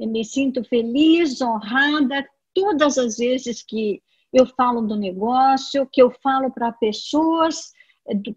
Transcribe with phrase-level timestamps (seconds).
[0.00, 4.00] Eu me sinto feliz, honrada, todas as vezes que
[4.32, 7.72] eu falo do negócio, que eu falo para pessoas
[8.06, 8.36] do,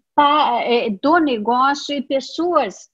[0.64, 2.90] é, do, negócio e pessoas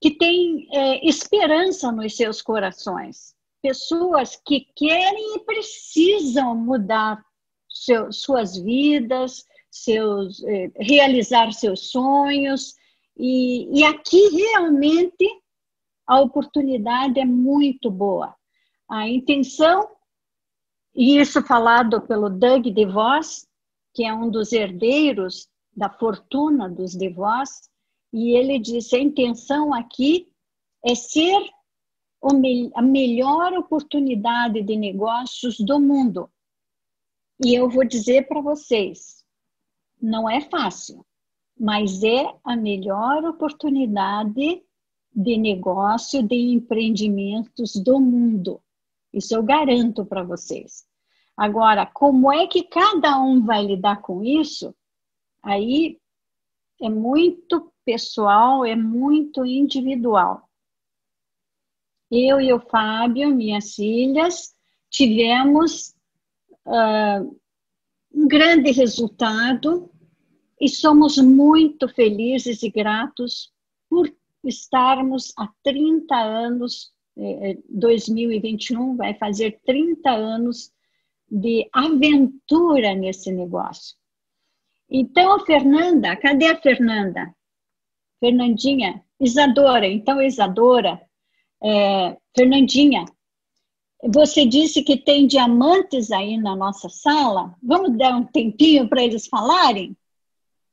[0.00, 7.24] que têm é, esperança nos seus corações, pessoas que querem e precisam mudar
[7.68, 12.74] seu, suas vidas, seus, é, realizar seus sonhos,
[13.16, 15.26] e, e aqui realmente
[16.08, 18.34] a oportunidade é muito boa.
[18.88, 19.86] A intenção,
[20.94, 23.46] e isso falado pelo Doug DeVos,
[23.92, 27.68] que é um dos herdeiros da fortuna dos DeVos,
[28.10, 30.32] e ele disse: a intenção aqui
[30.82, 31.38] é ser
[32.74, 36.30] a melhor oportunidade de negócios do mundo.
[37.44, 39.24] E eu vou dizer para vocês,
[40.00, 41.06] não é fácil,
[41.56, 44.64] mas é a melhor oportunidade
[45.14, 48.60] de negócio, de empreendimentos do mundo.
[49.12, 50.86] Isso eu garanto para vocês.
[51.36, 54.74] Agora, como é que cada um vai lidar com isso?
[55.42, 55.98] Aí
[56.80, 60.48] é muito pessoal, é muito individual.
[62.10, 64.54] Eu e o Fábio, minhas filhas,
[64.90, 65.94] tivemos
[66.66, 67.38] uh,
[68.12, 69.90] um grande resultado
[70.60, 73.52] e somos muito felizes e gratos
[73.88, 74.12] por
[74.48, 76.92] estarmos há 30 anos,
[77.68, 80.72] 2021 eh, vai fazer 30 anos
[81.30, 83.96] de aventura nesse negócio.
[84.90, 87.34] Então, Fernanda, cadê a Fernanda?
[88.20, 91.00] Fernandinha, Isadora, então Isadora,
[91.62, 93.04] é, Fernandinha,
[94.02, 97.54] você disse que tem diamantes aí na nossa sala.
[97.62, 99.96] Vamos dar um tempinho para eles falarem?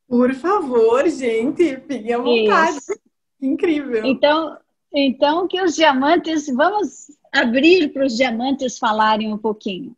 [0.08, 2.78] Por favor, gente, fiquem à vontade.
[2.78, 3.05] Isso.
[3.46, 4.06] Incrível.
[4.06, 4.58] Então,
[4.94, 9.96] então que os diamantes, vamos abrir para os diamantes falarem um pouquinho.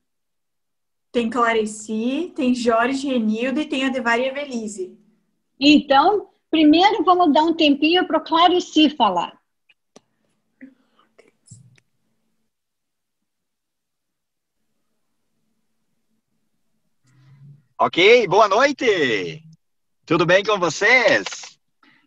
[1.12, 4.98] Tem Clareci, tem Jorge Renildo e tem a Devari Evelise.
[5.60, 9.38] Então, primeiro vamos dar um tempinho para o Clareci falar.
[17.80, 19.44] Ok, boa noite!
[20.06, 21.57] Tudo bem com vocês?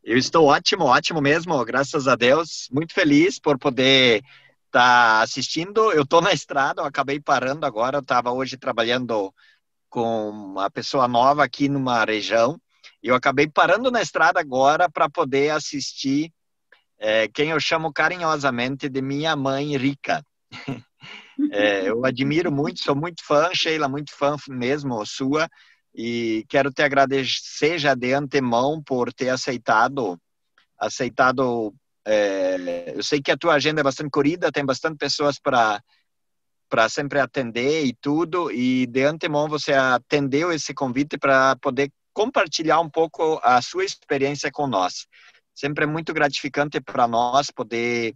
[0.03, 2.69] Eu estou ótimo, ótimo mesmo, graças a Deus.
[2.73, 4.23] Muito feliz por poder
[4.67, 5.93] estar tá assistindo.
[5.93, 7.99] Eu estou na estrada, eu acabei parando agora.
[7.99, 9.33] Eu estava hoje trabalhando
[9.91, 12.59] com uma pessoa nova aqui numa região.
[13.03, 16.33] E eu acabei parando na estrada agora para poder assistir
[16.99, 20.25] é, quem eu chamo carinhosamente de minha mãe rica.
[21.53, 25.49] É, eu admiro muito, sou muito fã, Sheila, muito fã mesmo sua
[25.95, 30.19] e quero te agradecer já de antemão por ter aceitado
[30.79, 31.75] aceitado
[32.05, 35.83] é, eu sei que a tua agenda é bastante corrida tem bastante pessoas para
[36.71, 42.81] para sempre atender e tudo e de antemão você atendeu esse convite para poder compartilhar
[42.81, 45.07] um pouco a sua experiência com nós.
[45.55, 48.15] Sempre é muito gratificante para nós poder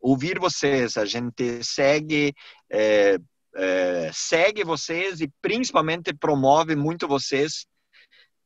[0.00, 0.96] ouvir vocês.
[0.96, 2.32] A gente segue
[2.70, 3.18] é,
[3.58, 7.66] é, segue vocês e principalmente promove muito vocês,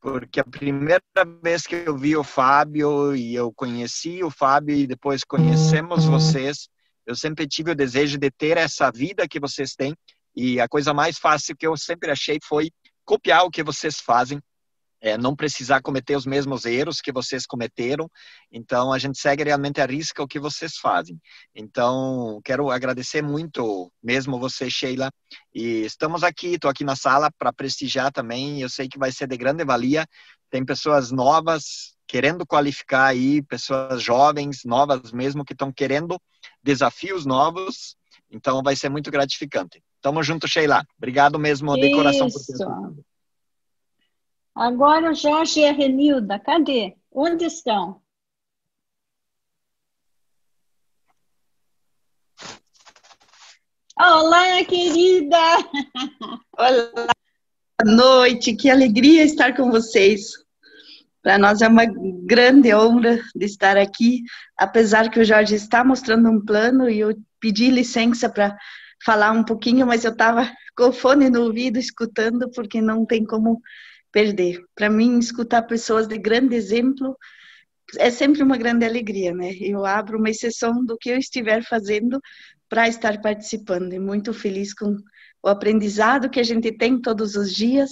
[0.00, 1.02] porque a primeira
[1.42, 6.66] vez que eu vi o Fábio e eu conheci o Fábio e depois conhecemos vocês,
[7.06, 9.94] eu sempre tive o desejo de ter essa vida que vocês têm
[10.34, 12.70] e a coisa mais fácil que eu sempre achei foi
[13.04, 14.40] copiar o que vocês fazem
[15.02, 18.08] é, não precisar cometer os mesmos erros que vocês cometeram.
[18.52, 21.20] Então, a gente segue realmente a risca o que vocês fazem.
[21.52, 25.10] Então, quero agradecer muito mesmo você, Sheila.
[25.52, 28.60] E estamos aqui, estou aqui na sala para prestigiar também.
[28.60, 30.06] Eu sei que vai ser de grande valia.
[30.48, 36.16] Tem pessoas novas querendo qualificar aí, pessoas jovens, novas mesmo, que estão querendo
[36.62, 37.96] desafios novos.
[38.30, 39.82] Então, vai ser muito gratificante.
[40.00, 40.84] Tamo junto, Sheila.
[40.96, 43.11] Obrigado mesmo de coração por ter
[44.54, 46.94] Agora o Jorge e a Renilda, cadê?
[47.10, 48.02] Onde estão?
[53.98, 55.38] Olá, querida!
[56.59, 57.12] Olá,
[57.80, 60.32] boa noite, que alegria estar com vocês.
[61.22, 61.86] Para nós é uma
[62.27, 64.22] grande honra de estar aqui,
[64.59, 68.54] apesar que o Jorge está mostrando um plano e eu pedi licença para
[69.03, 73.24] falar um pouquinho, mas eu estava com o fone no ouvido escutando, porque não tem
[73.24, 73.62] como
[74.12, 74.62] perder.
[74.74, 77.16] Para mim, escutar pessoas de grande exemplo
[77.98, 79.53] é sempre uma grande alegria, né?
[79.60, 82.20] Eu abro uma exceção do que eu estiver fazendo
[82.68, 84.97] para estar participando e muito feliz com
[85.42, 87.91] o aprendizado que a gente tem todos os dias.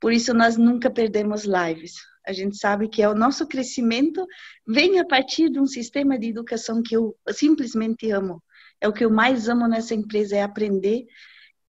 [0.00, 1.94] Por isso nós nunca perdemos lives.
[2.26, 4.26] A gente sabe que é o nosso crescimento
[4.66, 8.42] vem a partir de um sistema de educação que eu simplesmente amo,
[8.80, 11.06] É o que eu mais amo nessa empresa, é aprender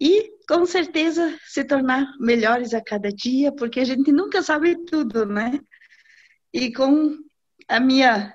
[0.02, 5.28] e com certeza se tornar melhores a cada dia, porque a gente nunca sabe tudo,
[5.28, 5.60] né?
[6.52, 7.20] E com
[7.68, 8.34] a minha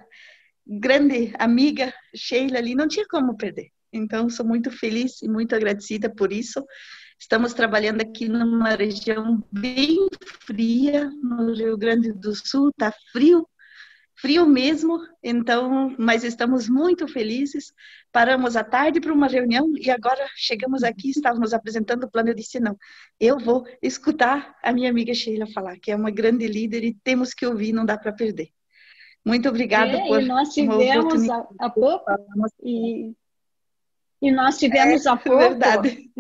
[0.64, 3.70] grande amiga Sheila ali, não tinha como perder.
[3.92, 6.64] Então, sou muito feliz e muito agradecida por isso.
[7.18, 10.06] Estamos trabalhando aqui numa região bem
[10.44, 13.44] fria, no Rio Grande do Sul, tá frio,
[14.16, 17.72] frio mesmo, então, mas estamos muito felizes.
[18.10, 22.30] Paramos à tarde para uma reunião e agora chegamos aqui, estávamos apresentando o plano.
[22.30, 22.76] Eu disse: não,
[23.20, 27.34] eu vou escutar a minha amiga Sheila falar, que é uma grande líder e temos
[27.34, 28.48] que ouvir, não dá para perder.
[29.24, 30.22] Muito obrigada é, por.
[30.22, 31.28] E nós tivemos
[31.58, 32.04] há, pouco,
[32.62, 33.12] e,
[34.20, 35.38] e nós tivemos é, há pouco.
[35.38, 36.10] Verdade.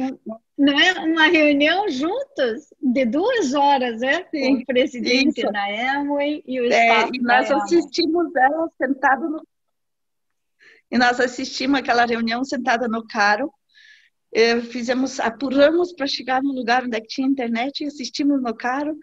[0.58, 4.24] Né, uma reunião juntas de duas horas, né?
[4.24, 5.52] Com o presidente isso.
[5.52, 9.46] da Amway e o é, E nós assistimos ela sentada no.
[10.90, 13.52] E nós assistimos aquela reunião sentada no carro.
[14.32, 18.96] É, fizemos, apuramos para chegar no lugar onde é tinha internet, assistimos no carro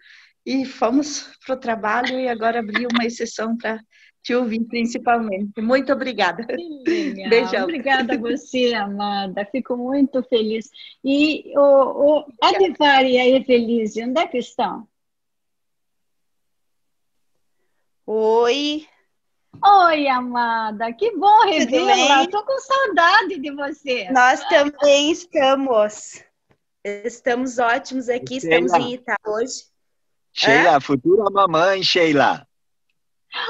[0.44, 3.80] e fomos para o trabalho e agora abri uma exceção para
[4.22, 5.60] te ouvir principalmente.
[5.60, 6.46] Muito obrigada.
[7.28, 7.64] Beijão.
[7.64, 9.46] Obrigada a você, amada.
[9.52, 10.70] Fico muito feliz.
[11.04, 14.88] E o, o Adivar e a Evelise, onde é que estão?
[18.06, 18.86] Oi.
[19.62, 20.92] Oi, amada.
[20.92, 22.24] Que bom revê-la.
[22.24, 24.10] Estou com saudade de você.
[24.10, 26.22] Nós também estamos.
[26.82, 28.36] Estamos ótimos aqui.
[28.36, 29.73] Estamos em Ita hoje.
[30.34, 30.80] Sheila, é?
[30.80, 32.46] futura mamãe, Sheila.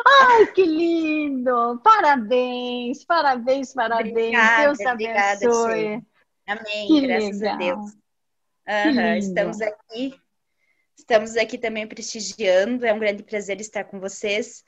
[0.06, 1.80] Ai, que lindo!
[1.82, 4.10] Parabéns, parabéns, parabéns.
[4.10, 5.44] Obrigada, Deus abençoe.
[5.46, 6.06] Obrigada,
[6.46, 7.54] Amém, que graças legal.
[7.54, 7.92] a Deus.
[8.66, 10.14] Uhum, estamos aqui,
[10.96, 12.84] estamos aqui também prestigiando.
[12.84, 14.62] É um grande prazer estar com vocês.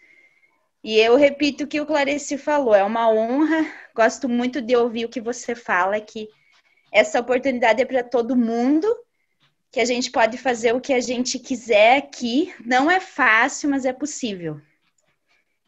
[0.83, 3.67] E eu repito o que o Clarice falou, é uma honra.
[3.95, 6.29] Gosto muito de ouvir o que você fala, que
[6.93, 8.87] essa oportunidade é para todo mundo,
[9.71, 12.55] que a gente pode fazer o que a gente quiser aqui.
[12.65, 14.61] Não é fácil, mas é possível.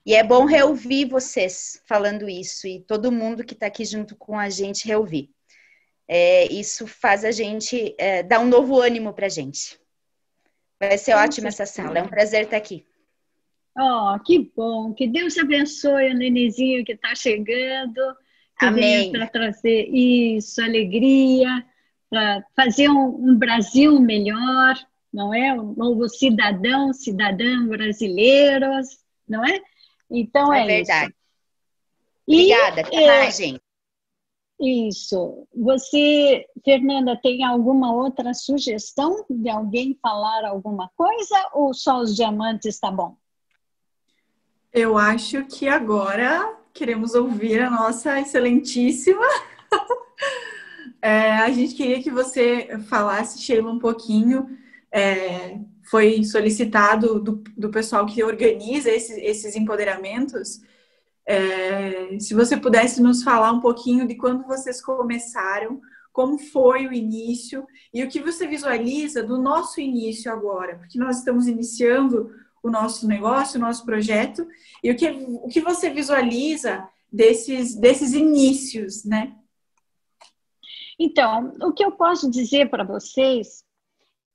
[0.04, 4.38] E é bom reouvir vocês falando isso e todo mundo que está aqui junto com
[4.38, 5.30] a gente reouvir.
[6.08, 9.78] É, isso faz a gente é, dar um novo ânimo para a gente.
[10.80, 11.98] Vai ser ótima essa sala.
[11.98, 12.86] É um prazer estar aqui.
[13.78, 14.94] Oh, que bom.
[14.94, 18.00] Que Deus abençoe o nenezinho que está chegando.
[18.58, 19.12] Que Amém.
[19.12, 21.64] Para trazer isso, alegria,
[22.10, 24.74] para fazer um, um Brasil melhor,
[25.12, 25.52] não é?
[25.52, 29.60] Um novo cidadão, cidadã brasileiros, não é?
[30.10, 31.14] Então é, é verdade.
[32.26, 32.52] Isso.
[32.52, 33.60] Obrigada, até é, mais, gente.
[34.60, 35.46] Isso.
[35.54, 42.74] Você, Fernanda, tem alguma outra sugestão de alguém falar alguma coisa ou só os diamantes
[42.74, 43.16] está bom?
[44.72, 49.24] Eu acho que agora queremos ouvir a nossa excelentíssima.
[51.00, 54.48] é, a gente queria que você falasse, Sheila, um pouquinho
[54.92, 55.58] é,
[55.90, 60.60] foi solicitado do, do pessoal que organiza esses, esses empoderamentos.
[61.26, 65.80] É, se você pudesse nos falar um pouquinho de quando vocês começaram,
[66.12, 71.18] como foi o início e o que você visualiza do nosso início agora, porque nós
[71.18, 72.30] estamos iniciando
[72.62, 74.46] o nosso negócio, o nosso projeto,
[74.82, 79.37] e o que, o que você visualiza desses, desses inícios, né?
[80.98, 83.64] Então, o que eu posso dizer para vocês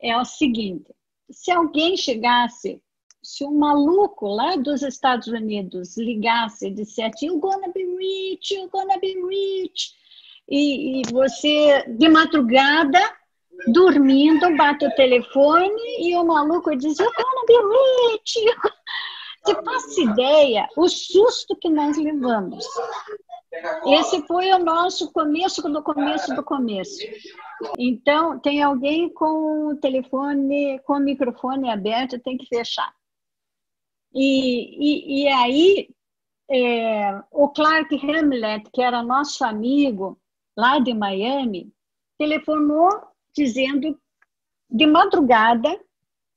[0.01, 0.93] é o seguinte:
[1.29, 2.81] se alguém chegasse,
[3.21, 8.69] se um maluco lá dos Estados Unidos ligasse e dissesse, you're gonna be rich, you're
[8.69, 9.93] gonna be rich,
[10.47, 12.99] e, e você, de madrugada,
[13.67, 18.39] dormindo, bate o telefone e o maluco diz, you're gonna be rich.
[19.45, 22.65] Você faz ideia o susto que nós levamos.
[23.85, 26.97] Esse foi o nosso começo do começo do começo.
[27.77, 32.91] Então, tem alguém com o telefone, com o microfone aberto, tem que fechar.
[34.13, 35.89] E, e, e aí,
[36.49, 40.19] é, o Clark Hamlet, que era nosso amigo
[40.57, 41.71] lá de Miami,
[42.17, 42.89] telefonou
[43.35, 43.99] dizendo
[44.69, 45.79] de madrugada,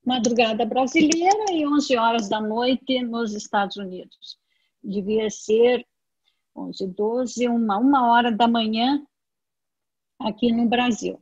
[0.05, 4.39] madrugada brasileira e 11 horas da noite nos Estados Unidos.
[4.83, 5.85] Devia ser
[6.57, 9.05] 11, 12, uma, uma hora da manhã
[10.19, 11.21] aqui no Brasil.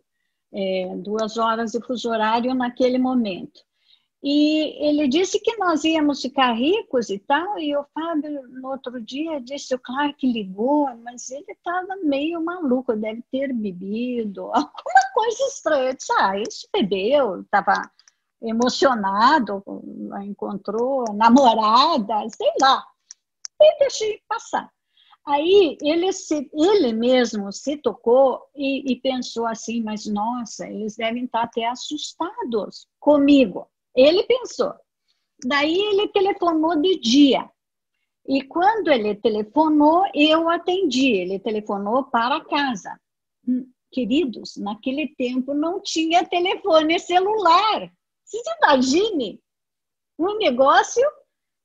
[0.52, 3.60] É, duas horas de fuso horário naquele momento.
[4.26, 8.98] E ele disse que nós íamos ficar ricos e tal, e o Fábio, no outro
[8.98, 15.44] dia, disse, o Clark ligou, mas ele estava meio maluco, deve ter bebido, alguma coisa
[15.48, 15.90] estranha.
[15.90, 17.90] Eu disse, ah, isso bebeu, estava
[18.40, 19.62] emocionado,
[20.22, 22.82] encontrou namorada, sei lá.
[23.60, 24.72] E deixei passar.
[25.26, 31.24] Aí ele, se, ele mesmo se tocou e, e, pensou assim, mas nossa, eles devem
[31.24, 33.66] estar até assustados comigo.
[33.96, 34.74] Ele pensou.
[35.46, 37.50] Daí ele telefonou de dia.
[38.26, 41.12] E quando ele telefonou, eu atendi.
[41.12, 42.98] Ele telefonou para casa.
[43.48, 47.90] Hum, queridos, naquele tempo não tinha telefone celular.
[48.24, 49.40] Você imagine
[50.18, 51.02] um negócio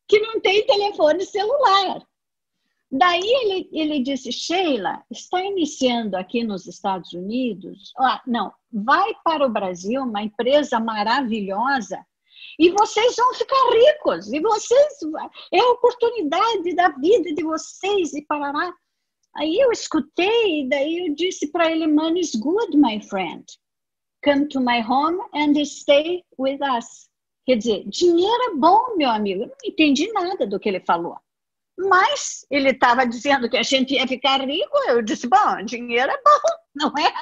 [0.07, 2.08] que não tem telefone celular.
[2.91, 7.93] Daí ele, ele disse, Sheila, está iniciando aqui nos Estados Unidos?
[7.99, 12.03] Ah, não, vai para o Brasil, uma empresa maravilhosa,
[12.57, 14.97] e vocês vão ficar ricos, e vocês,
[15.53, 18.73] é a oportunidade da vida de vocês, e parará.
[19.35, 23.45] Aí eu escutei, e daí eu disse para ele, money is good, my friend.
[24.23, 27.07] Come to my home and stay with us.
[27.45, 29.43] Quer dizer, dinheiro é bom, meu amigo.
[29.43, 31.15] Eu não entendi nada do que ele falou.
[31.87, 34.77] Mas ele estava dizendo que a gente ia ficar rico.
[34.89, 36.39] Eu disse: bom, dinheiro é bom,
[36.75, 37.13] não é?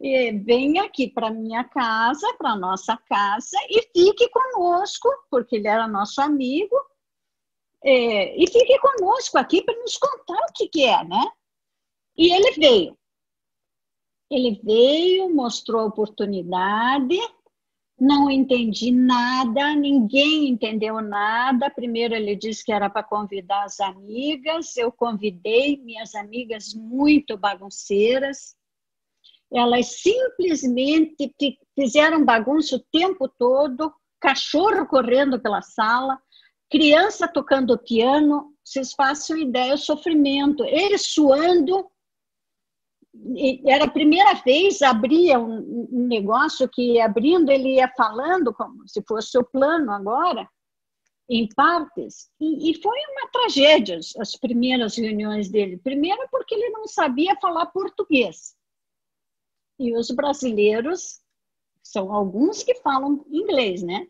[0.00, 5.86] E vem aqui para minha casa, para nossa casa, e fique conosco, porque ele era
[5.86, 6.76] nosso amigo,
[7.82, 11.24] é, e fique conosco aqui para nos contar o que, que é, né?
[12.16, 12.98] E ele veio.
[14.30, 17.18] Ele veio, mostrou a oportunidade,
[18.04, 21.70] não entendi nada, ninguém entendeu nada.
[21.70, 28.54] Primeiro ele disse que era para convidar as amigas, eu convidei minhas amigas muito bagunceiras.
[29.50, 31.34] Elas simplesmente
[31.74, 36.18] fizeram bagunça o tempo todo, cachorro correndo pela sala,
[36.70, 38.52] criança tocando piano.
[38.62, 40.62] Vocês façam ideia, o sofrimento.
[40.64, 41.86] Ele suando,
[43.66, 49.02] era a primeira vez, abria um, um negócio que abrindo ele ia falando como se
[49.02, 50.48] fosse o plano agora,
[51.28, 55.78] em partes, e, e, foi uma tragédia as primeiras reuniões dele.
[55.78, 58.54] Primeiro, porque ele não sabia falar português.
[59.78, 61.20] E os brasileiros
[61.82, 64.06] são alguns que falam inglês, né?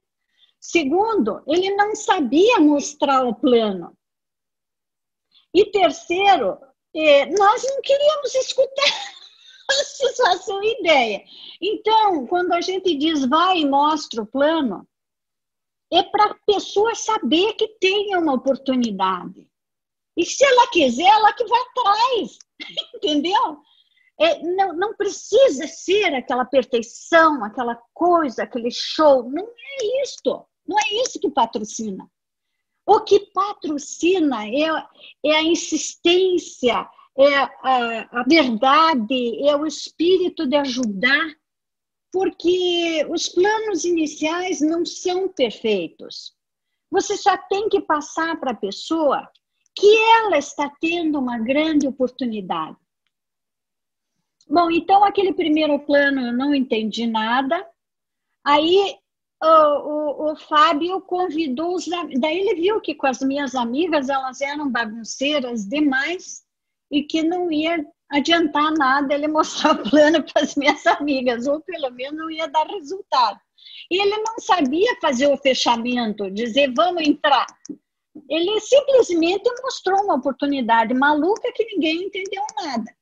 [0.60, 3.96] Segundo, ele não sabia mostrar o plano.
[5.54, 6.58] E terceiro,
[6.94, 9.14] é, nós não queríamos escutar.
[9.68, 11.22] Vocês façam ideia.
[11.60, 14.86] Então, quando a gente diz vai e mostra o plano,
[15.92, 19.48] é para a pessoa saber que tem uma oportunidade.
[20.16, 22.38] E se ela quiser, ela que vai atrás.
[22.94, 23.58] Entendeu?
[24.20, 29.28] É, não, não precisa ser aquela perfeição, aquela coisa, aquele show.
[29.28, 30.46] Não é isto.
[30.66, 32.08] Não é isso que patrocina.
[32.86, 34.86] O que patrocina é,
[35.24, 41.34] é a insistência, é a, a verdade, é o espírito de ajudar,
[42.12, 46.34] porque os planos iniciais não são perfeitos.
[46.90, 49.28] Você só tem que passar para a pessoa
[49.74, 52.76] que ela está tendo uma grande oportunidade.
[54.46, 57.66] Bom, então aquele primeiro plano eu não entendi nada.
[58.44, 58.94] Aí
[59.44, 61.86] o, o, o, Fábio convidou os.
[61.86, 66.42] Daí ele viu que com as minhas amigas elas eram bagunceiras demais
[66.90, 71.60] e que não ia adiantar nada ele mostrar o plano para as minhas amigas, ou
[71.60, 73.38] pelo menos não ia dar resultado.
[73.90, 77.46] E ele não sabia fazer o fechamento, dizer vamos entrar.
[78.28, 82.94] Ele simplesmente mostrou uma oportunidade maluca que ninguém entendeu nada.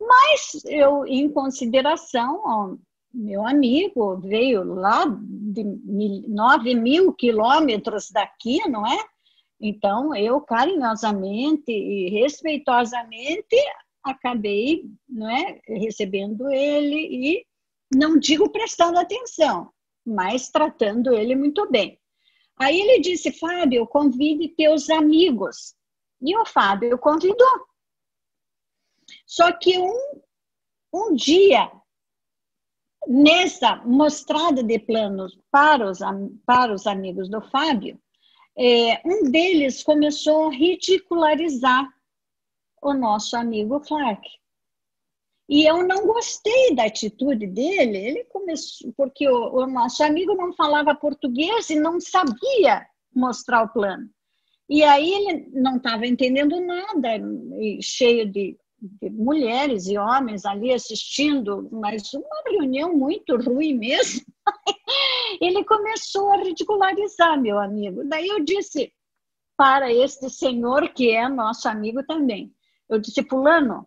[0.00, 2.78] Mas eu, em consideração,
[3.12, 5.64] meu amigo veio lá de
[6.28, 9.04] 9 mil quilômetros daqui, não é?
[9.60, 13.56] Então, eu carinhosamente e respeitosamente
[14.02, 17.46] acabei não é, recebendo ele e
[17.94, 19.70] não digo prestando atenção,
[20.06, 21.98] mas tratando ele muito bem.
[22.58, 25.74] Aí ele disse, Fábio, convide teus amigos.
[26.22, 27.66] E o Fábio convidou.
[29.26, 30.20] Só que um,
[30.92, 31.70] um dia
[33.06, 36.00] nessa mostrada de planos para os,
[36.44, 38.00] para os amigos do Fábio,
[38.56, 41.88] é, um deles começou a ridicularizar
[42.82, 44.26] o nosso amigo Clark.
[45.48, 50.52] E eu não gostei da atitude dele, ele começou, porque o, o nosso amigo não
[50.52, 54.08] falava português e não sabia mostrar o plano.
[54.68, 57.08] E aí ele não estava entendendo nada,
[57.82, 58.56] cheio de
[59.10, 64.24] mulheres e homens ali assistindo, mas uma reunião muito ruim mesmo.
[65.40, 68.02] Ele começou a ridicularizar meu amigo.
[68.04, 68.92] Daí eu disse
[69.56, 72.52] para este senhor, que é nosso amigo também,
[72.88, 73.86] eu disse, Fulano,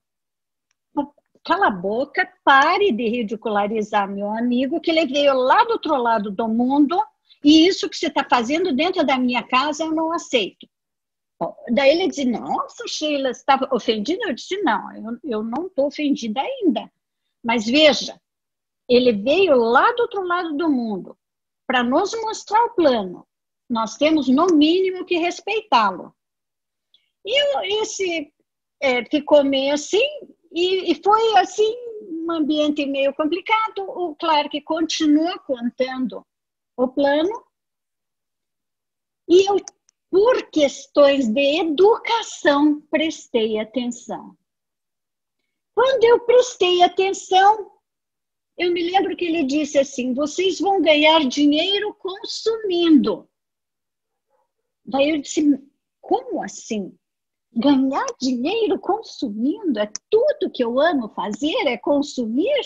[1.43, 6.31] cala a boca, pare de ridicularizar meu amigo, que ele veio lá do outro lado
[6.31, 6.97] do mundo
[7.43, 10.67] e isso que você está fazendo dentro da minha casa eu não aceito.
[11.71, 14.23] Daí ele disse, nossa, Sheila, estava ofendida?
[14.25, 16.91] Eu disse, não, eu, eu não estou ofendida ainda.
[17.43, 18.19] Mas veja,
[18.87, 21.17] ele veio lá do outro lado do mundo
[21.65, 23.27] para nos mostrar o plano.
[23.69, 26.13] Nós temos, no mínimo, que respeitá-lo.
[27.25, 28.33] E esse
[28.81, 30.05] é, ficou meio assim,
[30.51, 33.79] e, e, foi assim, um ambiente meio complicado.
[33.79, 36.25] O Clark continua contando
[36.77, 37.43] o plano,
[39.27, 39.55] e eu,
[40.13, 44.37] por questões de educação, prestei atenção.
[45.73, 47.71] Quando eu prestei atenção,
[48.55, 53.27] eu me lembro que ele disse assim: vocês vão ganhar dinheiro consumindo.
[54.85, 55.59] Daí eu disse:
[55.99, 56.95] como assim?
[57.51, 59.79] Ganhar dinheiro consumindo?
[59.79, 61.65] É tudo que eu amo fazer?
[61.65, 62.61] É consumir?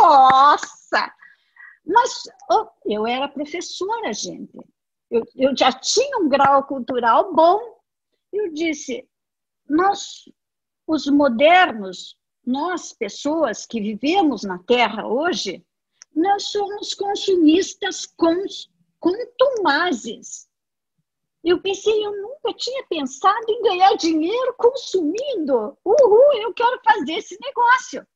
[0.00, 1.14] Nossa!
[1.86, 4.58] Mas oh, eu era professora, gente.
[5.10, 7.58] Eu, eu já tinha um grau cultural bom.
[8.32, 9.08] Eu disse:
[9.68, 10.28] nós,
[10.86, 15.64] os modernos, nós, pessoas que vivemos na Terra hoje,
[16.14, 18.06] nós somos consumistas
[19.00, 20.48] contumazes.
[21.42, 25.76] Eu pensei, eu nunca tinha pensado em ganhar dinheiro consumindo.
[25.84, 28.06] Uhul, eu quero fazer esse negócio.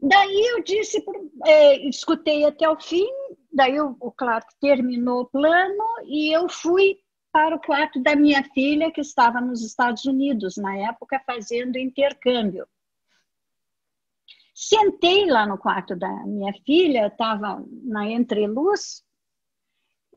[0.00, 1.04] Daí eu disse,
[1.44, 3.08] é, escutei até o fim,
[3.52, 6.98] daí o, o Clark terminou o plano e eu fui
[7.32, 12.66] para o quarto da minha filha, que estava nos Estados Unidos, na época, fazendo intercâmbio.
[14.54, 19.04] Sentei lá no quarto da minha filha, estava na entreluz,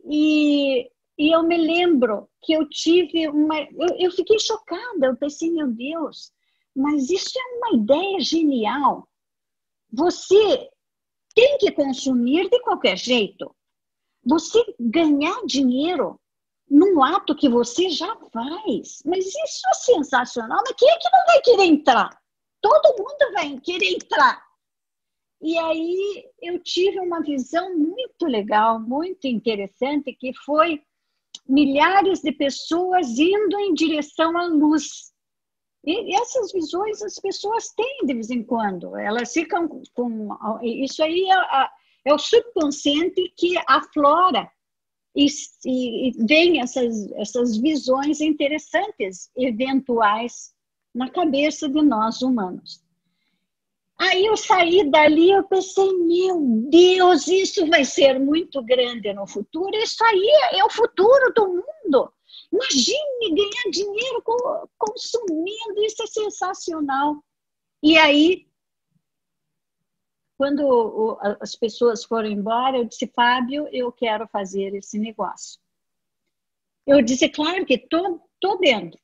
[0.06, 3.60] e, e eu me lembro que eu tive uma.
[3.60, 6.32] Eu, eu fiquei chocada, eu pensei, meu Deus,
[6.76, 9.08] mas isso é uma ideia genial.
[9.92, 10.70] Você
[11.36, 13.54] tem que consumir de qualquer jeito.
[14.24, 16.20] Você ganhar dinheiro
[16.70, 19.02] num ato que você já faz.
[19.06, 20.62] Mas isso é sensacional.
[20.66, 22.22] Mas quem é que não vai querer entrar?
[22.62, 24.42] Todo mundo vai querer entrar.
[25.42, 30.82] E aí eu tive uma visão muito legal, muito interessante, que foi
[31.48, 35.11] milhares de pessoas indo em direção à luz.
[35.84, 38.96] E essas visões as pessoas têm de vez em quando.
[38.96, 40.30] Elas ficam com.
[40.62, 41.68] Isso aí é,
[42.06, 44.50] é o subconsciente que aflora
[45.16, 45.26] e,
[45.66, 50.54] e, e vem essas, essas visões interessantes, eventuais,
[50.94, 52.82] na cabeça de nós humanos.
[53.98, 56.40] Aí eu saí dali, eu pensei, meu
[56.70, 59.76] Deus, isso vai ser muito grande no futuro.
[59.78, 62.12] Isso aí é o futuro do mundo.
[62.52, 64.24] Imagine ganhar dinheiro
[64.78, 67.24] consumindo, isso é sensacional.
[67.82, 68.52] E aí
[70.42, 75.60] quando as pessoas foram embora, eu disse, Fábio, eu quero fazer esse negócio.
[76.84, 79.00] Eu disse, claro que tô, tô dentro.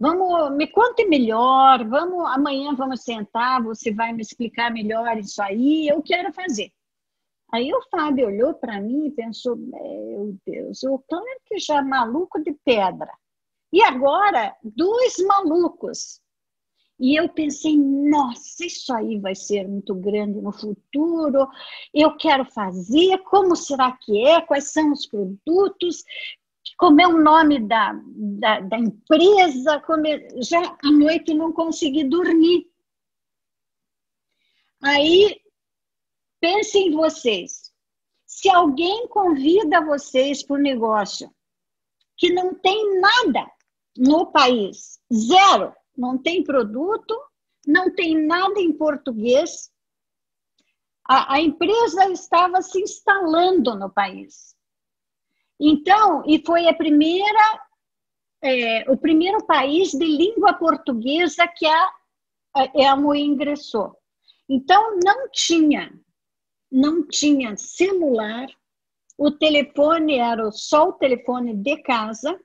[0.00, 5.86] Vamos, me conte melhor, vamos, amanhã vamos sentar, você vai me explicar melhor isso aí,
[5.88, 6.72] eu quero fazer.
[7.52, 11.82] Aí o Fábio olhou para mim e pensou, meu Deus, o claro que já é
[11.82, 13.12] maluco de pedra.
[13.72, 16.22] E agora, dois malucos
[17.02, 21.48] e eu pensei, nossa, isso aí vai ser muito grande no futuro.
[21.92, 24.40] Eu quero fazer, como será que é?
[24.40, 26.04] Quais são os produtos?
[26.78, 29.82] Como é o nome da, da, da empresa?
[30.06, 30.42] É...
[30.42, 32.70] Já à noite não consegui dormir.
[34.80, 35.41] Aí,
[36.42, 37.72] pensem vocês.
[38.26, 41.32] Se alguém convida vocês para o negócio
[42.16, 43.48] que não tem nada
[43.96, 47.16] no país, zero, não tem produto,
[47.64, 49.70] não tem nada em português.
[51.08, 54.56] A, a empresa estava se instalando no país.
[55.60, 57.64] Então, e foi a primeira,
[58.42, 61.92] é, o primeiro país de língua portuguesa que a,
[62.54, 63.96] a ingressou.
[64.48, 65.92] Então, não tinha,
[66.72, 68.48] não tinha celular,
[69.18, 72.40] o telefone era só o telefone de casa,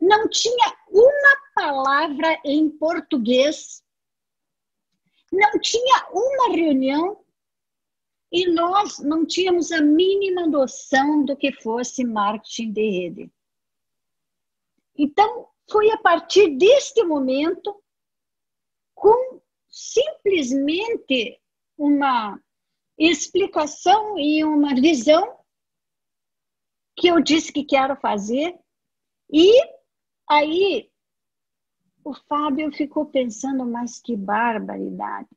[0.00, 3.84] não tinha uma palavra em português,
[5.30, 7.22] não tinha uma reunião
[8.32, 13.32] e nós não tínhamos a mínima noção do que fosse marketing de rede.
[14.96, 17.82] Então, foi a partir deste momento,
[18.94, 21.38] com simplesmente
[21.76, 22.40] uma
[22.98, 25.36] explicação e uma visão,
[26.96, 28.58] que eu disse que quero fazer,
[29.30, 29.76] e
[30.28, 30.88] Aí
[32.04, 35.28] o Fábio ficou pensando, mas que barbaridade.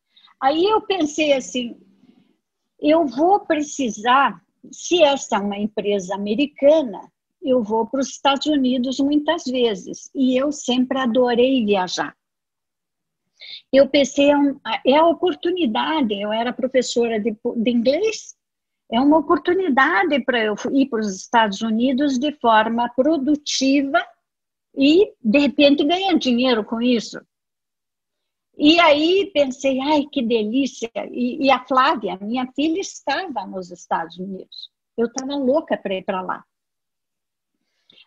[0.41, 1.80] Aí eu pensei assim,
[2.80, 4.41] eu vou precisar,
[4.72, 10.36] se esta é uma empresa americana, eu vou para os Estados Unidos muitas vezes e
[10.36, 12.15] eu sempre adorei viajar.
[13.71, 18.36] Eu pensei, é, é a oportunidade, eu era professora de, de inglês,
[18.91, 24.04] é uma oportunidade para eu ir para os Estados Unidos de forma produtiva
[24.75, 27.19] e, de repente, ganhar dinheiro com isso.
[28.58, 30.91] E aí pensei, ai, que delícia.
[31.12, 34.69] E, e a Flávia, minha filha, estava nos Estados Unidos.
[34.97, 36.43] Eu estava louca para ir para lá.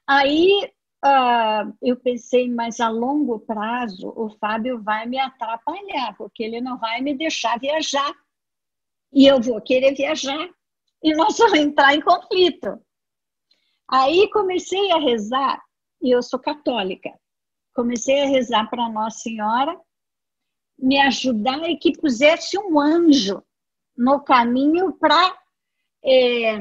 [0.07, 0.71] Aí
[1.05, 6.79] uh, eu pensei, mas a longo prazo o Fábio vai me atrapalhar, porque ele não
[6.79, 8.13] vai me deixar viajar.
[9.13, 10.49] E eu vou querer viajar.
[11.03, 12.81] E nós vamos entrar em conflito.
[13.91, 15.63] Aí comecei a rezar,
[16.01, 17.11] e eu sou católica.
[17.75, 19.79] Comecei a rezar para Nossa Senhora
[20.79, 23.43] me ajudar e que pusesse um anjo
[23.97, 25.39] no caminho para
[26.05, 26.59] é,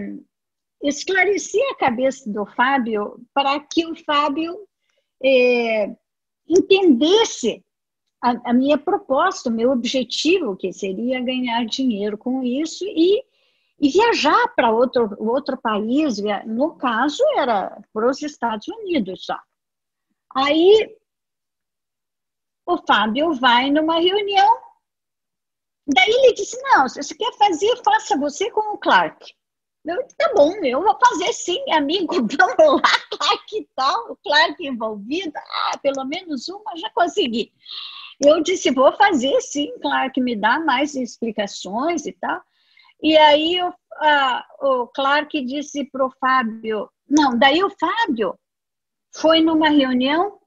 [0.84, 4.68] esclarecer a cabeça do Fábio para que o Fábio
[5.24, 5.96] é,
[6.48, 7.64] entendesse
[8.22, 13.24] a, a, minha proposta, o meu objetivo, que seria ganhar dinheiro com isso e,
[13.80, 19.38] e viajar para outro, outro país, no caso era para os Estados Unidos só.
[20.36, 20.96] Aí
[22.66, 24.58] o Fábio vai numa reunião,
[25.88, 29.34] daí ele disse, não, se você quer fazer, faça você com o Clark.
[29.84, 34.68] Eu, tá bom, eu vou fazer sim, amigo, vamos lá, claro que tal, claro que
[34.68, 37.52] envolvida, ah, pelo menos uma já consegui.
[38.20, 42.40] Eu disse, vou fazer sim, claro que me dá mais explicações e tal.
[43.02, 48.38] E aí o, a, o Clark disse para o Fábio, não, daí o Fábio
[49.16, 50.40] foi numa reunião,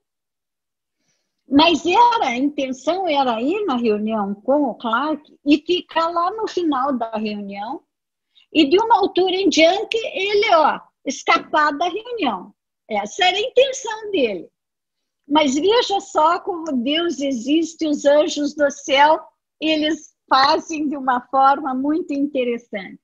[1.48, 6.46] mas era, a intenção era ir na reunião com o Clark e ficar lá no
[6.46, 7.82] final da reunião
[8.54, 12.54] e de uma altura em diante ele, ó, escapar da reunião.
[12.88, 14.48] Essa era a intenção dele.
[15.26, 19.20] Mas veja só como Deus existe, os anjos do céu,
[19.60, 23.00] eles fazem de uma forma muito interessante.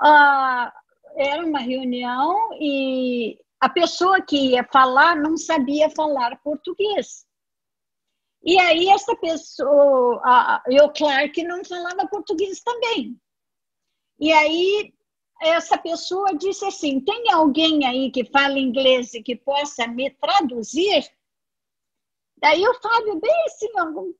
[0.00, 0.72] Ah,
[1.16, 7.26] era uma reunião e a pessoa que ia falar não sabia falar português.
[8.44, 13.18] E aí essa pessoa, eu, Clark, não falava português também.
[14.18, 14.92] E aí
[15.40, 21.08] essa pessoa disse assim: tem alguém aí que fala inglês e que possa me traduzir?
[22.40, 24.14] Daí o Fábio, bem assim, com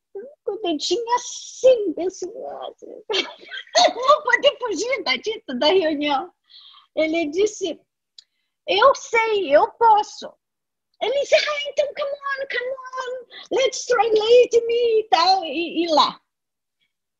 [0.53, 2.33] o dedinho assim, assim,
[3.97, 6.33] não poder fugir da dita da reunião.
[6.97, 7.81] Ele disse:
[8.67, 10.33] Eu sei, eu posso.
[11.01, 15.89] Ele disse: ah, então, come on, come on, let's translate me e tal, e, e
[15.89, 16.21] lá.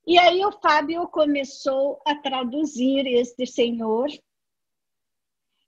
[0.09, 4.09] E aí o Fábio começou a traduzir este senhor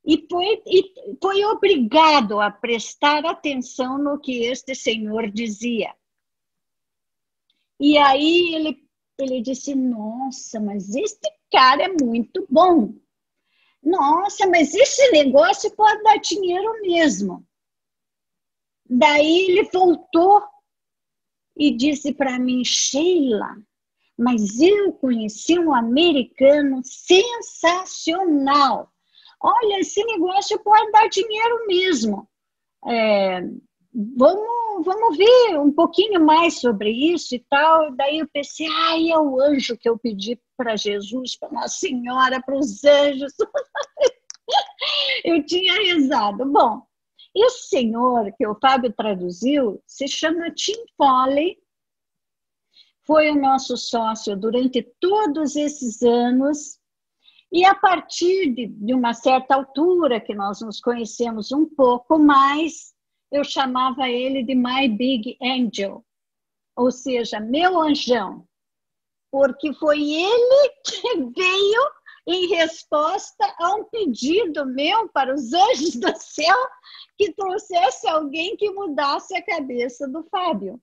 [0.03, 5.95] e foi, e foi obrigado a prestar atenção no que este senhor dizia.
[7.79, 12.95] E aí ele, ele disse: Nossa, mas este cara é muito bom.
[13.83, 17.47] Nossa, mas esse negócio pode dar dinheiro mesmo.
[18.89, 20.43] Daí ele voltou
[21.55, 23.55] e disse para mim: Sheila,
[24.21, 28.93] mas eu conheci um americano sensacional.
[29.43, 32.29] Olha, esse negócio pode dar dinheiro mesmo.
[32.87, 33.41] É,
[33.95, 37.97] vamos, vamos ver um pouquinho mais sobre isso e tal.
[37.97, 42.43] Daí eu pensei, ai, é o anjo que eu pedi para Jesus, para Nossa Senhora,
[42.43, 43.33] para os anjos.
[45.25, 46.45] eu tinha rezado.
[46.45, 46.83] Bom,
[47.35, 51.57] esse senhor que o Fábio traduziu se chama Tim Foley
[53.11, 56.79] foi o nosso sócio durante todos esses anos.
[57.51, 62.95] E a partir de, de uma certa altura, que nós nos conhecemos um pouco mais,
[63.33, 66.05] eu chamava ele de My Big Angel,
[66.77, 68.47] ou seja, meu anjão,
[69.29, 71.91] porque foi ele que veio
[72.29, 76.57] em resposta a um pedido meu para os anjos do céu
[77.19, 80.81] que trouxesse alguém que mudasse a cabeça do Fábio.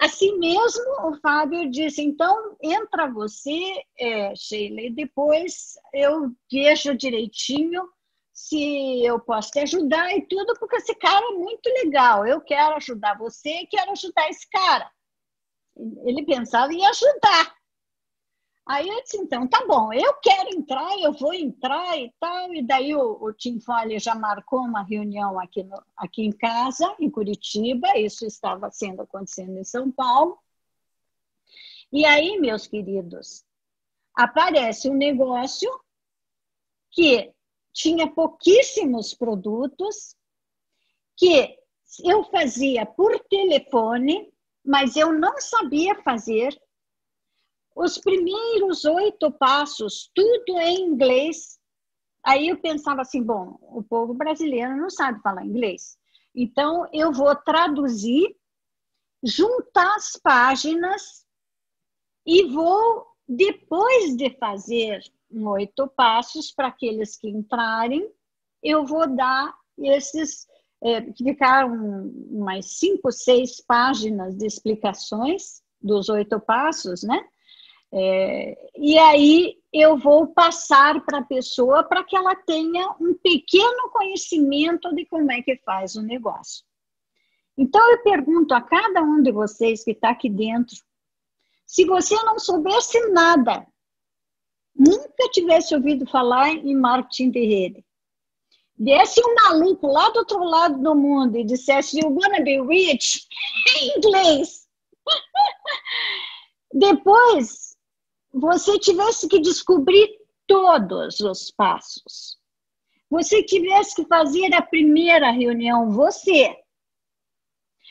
[0.00, 7.86] Assim mesmo, o Fábio disse: então entra você, é, Sheila, e depois eu vejo direitinho
[8.32, 12.26] se eu posso te ajudar e tudo, porque esse cara é muito legal.
[12.26, 14.90] Eu quero ajudar você quero ajudar esse cara.
[16.06, 17.59] Ele pensava em ajudar.
[18.66, 22.54] Aí eu disse, então, tá bom, eu quero entrar, eu vou entrar e tal.
[22.54, 26.94] E daí o, o Tim Foley já marcou uma reunião aqui, no, aqui em casa,
[27.00, 30.38] em Curitiba, isso estava sendo acontecendo em São Paulo.
[31.92, 33.44] E aí, meus queridos,
[34.14, 35.68] aparece um negócio
[36.90, 37.32] que
[37.72, 40.14] tinha pouquíssimos produtos
[41.16, 41.58] que
[42.04, 44.32] eu fazia por telefone,
[44.64, 46.56] mas eu não sabia fazer.
[47.80, 51.58] Os primeiros oito passos, tudo em inglês.
[52.22, 55.96] Aí eu pensava assim: bom, o povo brasileiro não sabe falar inglês.
[56.34, 58.36] Então, eu vou traduzir,
[59.24, 61.24] juntar as páginas
[62.26, 68.12] e vou, depois de fazer oito passos para aqueles que entrarem,
[68.62, 70.46] eu vou dar esses,
[70.84, 71.72] é, ficaram
[72.30, 77.26] umas cinco, seis páginas de explicações dos oito passos, né?
[77.92, 83.90] É, e aí eu vou passar para a pessoa para que ela tenha um pequeno
[83.90, 86.64] conhecimento de como é que faz o negócio.
[87.58, 90.76] Então eu pergunto a cada um de vocês que está aqui dentro,
[91.66, 93.66] se você não soubesse nada,
[94.74, 97.84] nunca tivesse ouvido falar em marketing de rede,
[98.76, 103.26] desse um maluco lá do outro lado do mundo e dissesse you wanna be rich
[103.76, 104.66] em inglês,
[106.72, 107.69] depois
[108.32, 110.08] você tivesse que descobrir
[110.46, 112.38] todos os passos.
[113.10, 116.56] Você tivesse que fazer a primeira reunião, você.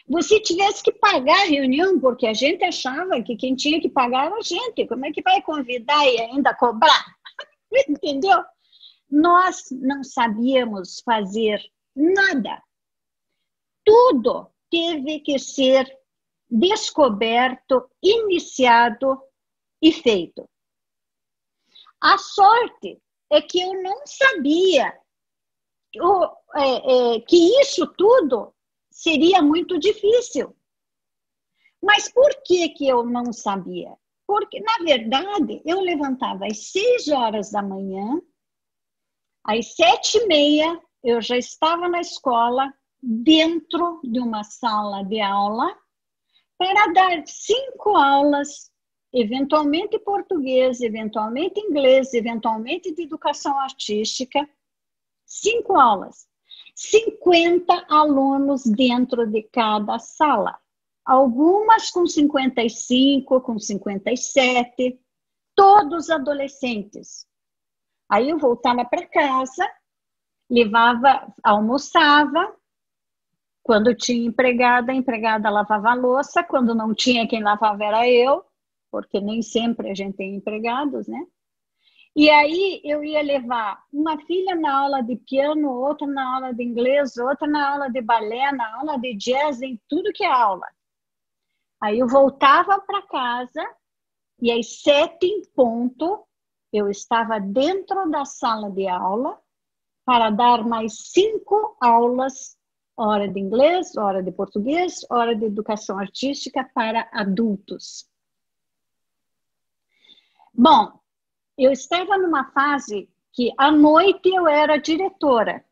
[0.08, 4.28] Você tivesse que pagar a reunião, porque a gente achava que quem tinha que pagar
[4.28, 4.88] era a gente.
[4.88, 7.06] Como é que vai convidar e ainda cobrar?
[7.88, 8.44] Entendeu?
[9.12, 11.62] Nós não sabíamos fazer
[11.96, 12.62] nada.
[13.86, 15.86] Tudo teve que ser
[16.50, 19.20] descoberto, iniciado
[19.82, 20.50] e feito.
[22.02, 24.98] A sorte é que eu não sabia
[26.56, 28.54] é, é, que isso tudo
[28.90, 30.56] seria muito difícil.
[31.82, 33.96] Mas por que, que eu não sabia?
[34.28, 38.22] Porque, na verdade, eu levantava às seis horas da manhã,
[39.44, 45.74] às sete e meia eu já estava na escola, dentro de uma sala de aula,
[46.58, 48.70] para dar cinco aulas
[49.14, 54.48] eventualmente português, eventualmente inglês, eventualmente de educação artística,
[55.26, 56.28] cinco aulas,
[56.76, 60.58] 50 alunos dentro de cada sala,
[61.04, 65.00] algumas com 55, com 57,
[65.56, 67.28] todos adolescentes.
[68.08, 69.70] Aí eu voltava para casa,
[70.50, 72.56] levava, almoçava,
[73.62, 78.44] quando tinha empregada, a empregada lavava a louça, quando não tinha quem lavava era eu,
[78.92, 81.26] porque nem sempre a gente tem empregados, né?
[82.16, 86.64] E aí eu ia levar uma filha na aula de piano, outra na aula de
[86.64, 90.68] inglês, outra na aula de balé, na aula de jazz, em tudo que é aula.
[91.82, 93.64] Aí eu voltava para casa
[94.42, 96.26] e às sete em ponto
[96.74, 99.40] eu estava dentro da sala de aula
[100.04, 102.58] para dar mais cinco aulas,
[102.98, 108.09] hora de inglês, hora de português, hora de educação artística para adultos.
[110.62, 111.00] Bom,
[111.58, 115.64] eu estava numa fase que à noite eu era diretora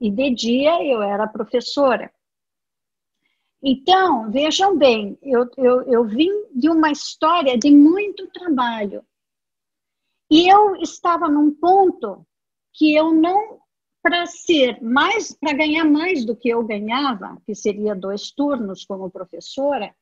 [0.00, 2.10] e de dia eu era professora.
[3.62, 9.04] Então, vejam bem, eu, eu, eu vim de uma história de muito trabalho.
[10.30, 12.26] E eu estava num ponto
[12.72, 13.60] que eu não,
[14.02, 19.10] para ser mais, para ganhar mais do que eu ganhava, que seria dois turnos como
[19.10, 19.94] professora,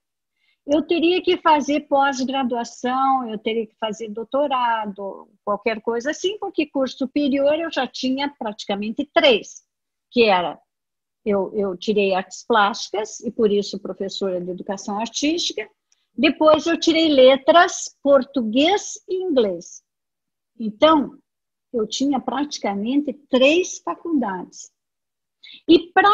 [0.71, 6.99] eu teria que fazer pós-graduação, eu teria que fazer doutorado, qualquer coisa assim, porque curso
[6.99, 9.63] superior eu já tinha praticamente três,
[10.11, 10.59] que era
[11.25, 15.69] eu, eu tirei artes plásticas e por isso professora de educação artística.
[16.17, 19.83] Depois eu tirei letras, português e inglês.
[20.59, 21.19] Então,
[21.73, 24.71] eu tinha praticamente três faculdades.
[25.69, 26.11] E para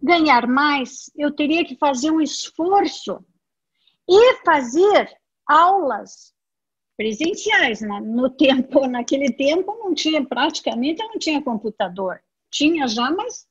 [0.00, 3.24] ganhar mais, eu teria que fazer um esforço
[4.08, 5.10] e fazer
[5.46, 6.34] aulas
[6.96, 7.80] presenciais.
[7.80, 8.00] Né?
[8.00, 12.20] No tempo, naquele tempo, não tinha praticamente não tinha computador.
[12.50, 13.46] Tinha já, mas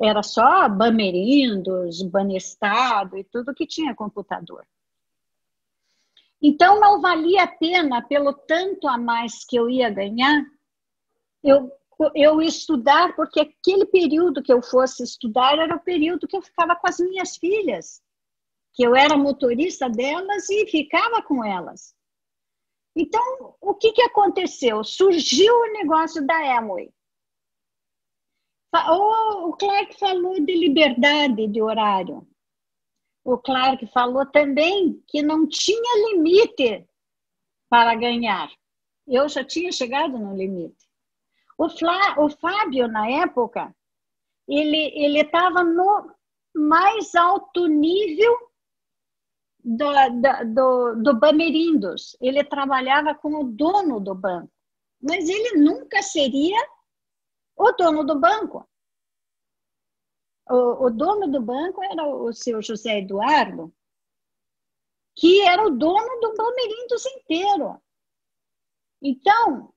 [0.00, 4.64] era só Bamerindos, Banestado e tudo que tinha computador.
[6.40, 10.44] Então não valia a pena, pelo tanto a mais que eu ia ganhar,
[11.42, 11.68] eu,
[12.14, 16.76] eu estudar, porque aquele período que eu fosse estudar era o período que eu ficava
[16.76, 18.00] com as minhas filhas
[18.78, 21.96] que eu era motorista delas e ficava com elas.
[22.94, 24.84] Então, o que, que aconteceu?
[24.84, 26.88] Surgiu o negócio da Amway.
[28.72, 32.24] O Clark falou de liberdade de horário.
[33.24, 36.88] O Clark falou também que não tinha limite
[37.68, 38.48] para ganhar.
[39.08, 40.88] Eu já tinha chegado no limite.
[41.58, 43.74] O, Flá, o Fábio, na época,
[44.46, 46.14] ele estava no
[46.54, 48.47] mais alto nível
[49.68, 49.92] do,
[50.54, 52.16] do, do Bamerindos.
[52.20, 54.50] Ele trabalhava com o dono do banco,
[55.02, 56.58] mas ele nunca seria
[57.56, 58.68] o dono do banco.
[60.48, 63.72] O, o dono do banco era o seu José Eduardo,
[65.14, 67.80] que era o dono do Bamerindos inteiro.
[69.02, 69.72] Então,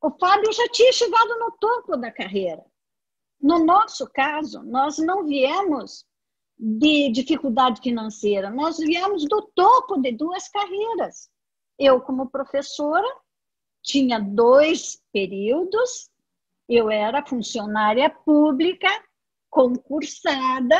[0.00, 2.64] o Fábio já tinha chegado no topo da carreira.
[3.38, 6.06] No nosso caso, nós não viemos
[6.58, 11.30] de dificuldade financeira, nós viemos do topo de duas carreiras.
[11.78, 13.06] Eu, como professora,
[13.82, 16.10] tinha dois períodos,
[16.68, 18.88] eu era funcionária pública,
[19.50, 20.76] concursada,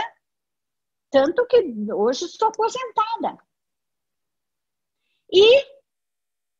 [1.10, 1.58] tanto que
[1.92, 3.38] hoje estou aposentada.
[5.32, 5.76] E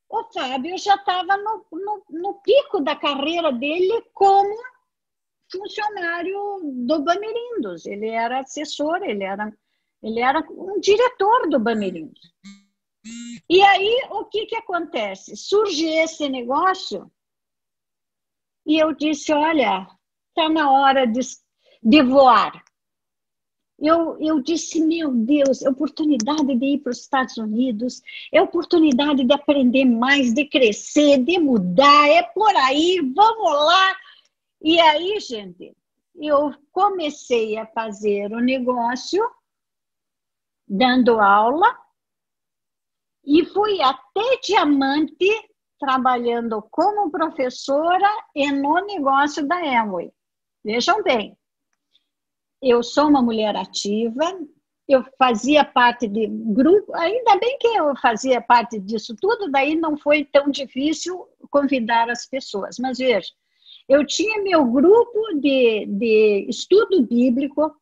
[0.09, 4.55] o Fábio já estava no, no, no, pico da carreira dele como
[5.50, 7.87] funcionário do Bamerindos.
[7.87, 9.52] Ele era assessor, ele era,
[10.02, 12.32] ele era um diretor do Bamerindos.
[13.48, 15.37] E aí, o que, que acontece?
[15.37, 17.11] Surge esse negócio
[18.66, 19.87] e eu disse, olha,
[20.28, 21.20] está na hora de,
[21.80, 22.64] de voar
[23.78, 29.22] eu, eu disse, meu Deus, é oportunidade de ir para os Estados Unidos, é oportunidade
[29.22, 33.96] de aprender mais, de crescer, de mudar, é por aí, vamos lá.
[34.61, 35.77] E aí, gente,
[36.14, 39.23] eu comecei a fazer o negócio,
[40.66, 41.77] dando aula,
[43.25, 45.29] e fui até diamante
[45.79, 50.12] trabalhando como professora e no negócio da Amway.
[50.64, 51.37] Vejam bem,
[52.62, 54.25] eu sou uma mulher ativa,
[54.88, 59.97] eu fazia parte de grupo, ainda bem que eu fazia parte disso tudo, daí não
[59.99, 62.79] foi tão difícil convidar as pessoas.
[62.79, 63.29] Mas veja,
[63.88, 67.75] eu tinha meu grupo de, de estudo bíblico,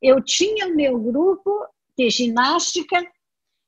[0.00, 1.66] eu tinha meu grupo
[1.96, 3.04] de ginástica,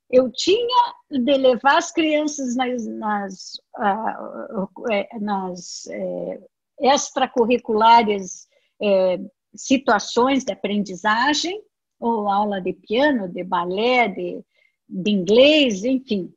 [0.09, 6.49] eu tinha de levar as crianças nas, nas, uh, nas uh,
[6.79, 8.47] extracurriculares
[8.81, 11.61] uh, situações de aprendizagem,
[11.99, 14.43] ou aula de piano, de balé, de,
[14.89, 16.33] de inglês, enfim.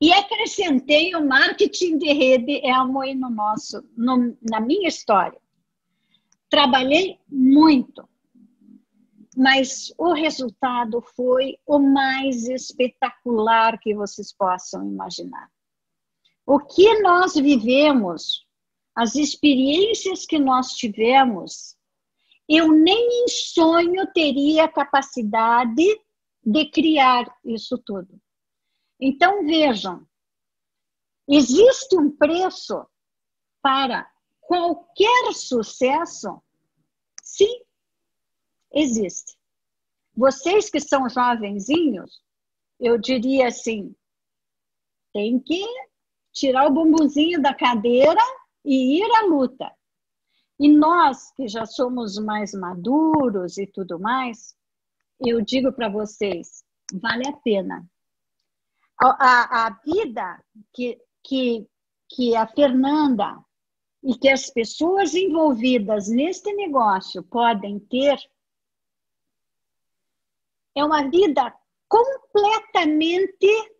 [0.00, 5.40] E acrescentei o marketing de rede Elmoe no nosso, no, na minha história.
[6.50, 8.06] Trabalhei muito,
[9.36, 15.50] mas o resultado foi o mais espetacular que vocês possam imaginar.
[16.46, 18.46] O que nós vivemos
[18.94, 21.76] as experiências que nós tivemos,
[22.48, 25.84] eu nem em sonho teria capacidade
[26.42, 28.18] de criar isso tudo.
[29.00, 30.06] Então, vejam,
[31.28, 32.86] existe um preço
[33.60, 36.42] para qualquer sucesso?
[37.22, 37.62] Sim,
[38.72, 39.36] existe.
[40.14, 42.22] Vocês que são jovenzinhos,
[42.80, 43.94] eu diria assim,
[45.12, 45.62] tem que
[46.32, 48.20] tirar o bumbumzinho da cadeira
[48.64, 49.70] e ir à luta.
[50.58, 54.56] E nós, que já somos mais maduros e tudo mais,
[55.20, 57.86] eu digo para vocês, vale a pena.
[58.98, 61.66] A, a, vida que, que,
[62.08, 63.38] que a Fernanda
[64.02, 68.18] e que as pessoas envolvidas neste negócio podem ter
[70.74, 71.54] é uma vida
[71.88, 73.76] completamente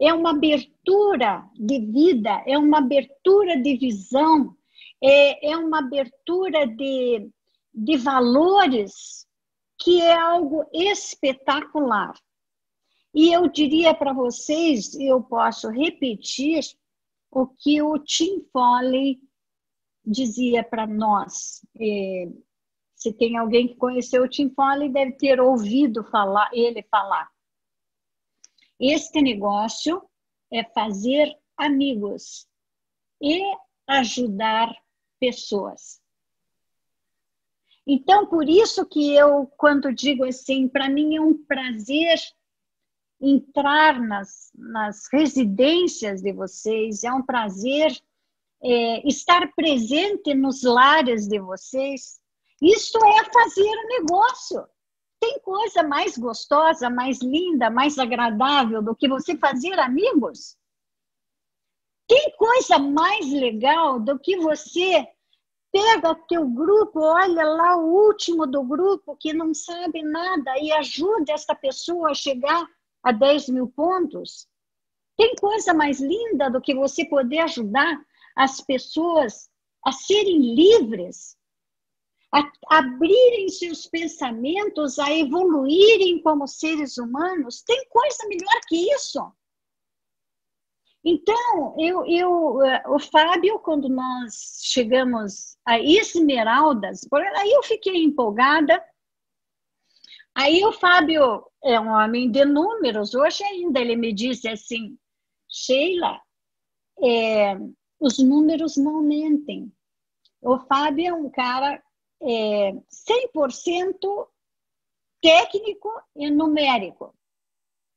[0.00, 4.56] é uma abertura de vida, é uma abertura de visão,
[5.02, 7.30] é, é uma abertura de,
[7.72, 9.26] de valores
[9.78, 12.14] que é algo espetacular.
[13.12, 16.60] E eu diria para vocês, eu posso repetir
[17.30, 19.20] o que o Tim Foley
[20.04, 21.64] dizia para nós.
[21.78, 22.28] É,
[22.94, 27.28] se tem alguém que conheceu o Tim Foley, deve ter ouvido falar, ele falar.
[28.78, 30.02] Este negócio
[30.52, 32.46] é fazer amigos
[33.20, 33.42] e
[33.86, 34.74] ajudar
[35.18, 36.00] pessoas.
[37.86, 42.18] Então, por isso que eu, quando digo assim, para mim é um prazer
[43.20, 47.92] entrar nas, nas residências de vocês, é um prazer
[48.62, 52.20] é, estar presente nos lares de vocês.
[52.60, 54.66] Isso é fazer negócio.
[55.20, 60.56] Tem coisa mais gostosa, mais linda, mais agradável do que você fazer amigos?
[62.08, 65.06] Tem coisa mais legal do que você
[65.72, 71.32] pega teu grupo, olha lá o último do grupo que não sabe nada e ajuda
[71.32, 72.66] essa pessoa a chegar
[73.02, 74.46] a 10 mil pontos?
[75.16, 78.00] Tem coisa mais linda do que você poder ajudar
[78.36, 79.50] as pessoas
[79.84, 81.36] a serem livres,
[82.32, 87.62] a abrirem seus pensamentos, a evoluírem como seres humanos.
[87.62, 89.20] Tem coisa melhor que isso.
[91.04, 97.00] Então, eu, eu, eh, o Fábio, quando nós chegamos a Esmeraldas,
[97.36, 98.82] aí eu fiquei empolgada.
[100.34, 104.96] Aí o Fábio é um homem de números, hoje ainda ele me disse assim,
[105.48, 106.20] Sheila,
[107.02, 107.56] é,
[107.98, 109.72] os números não mentem.
[110.40, 111.82] O Fábio é um cara
[112.22, 114.28] é, 100%
[115.20, 117.14] técnico e numérico.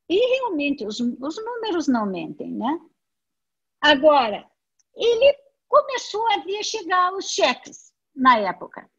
[0.09, 2.79] E realmente os, os números não mentem, né?
[3.79, 4.49] Agora,
[4.95, 8.89] ele começou a ver chegar os cheques na época.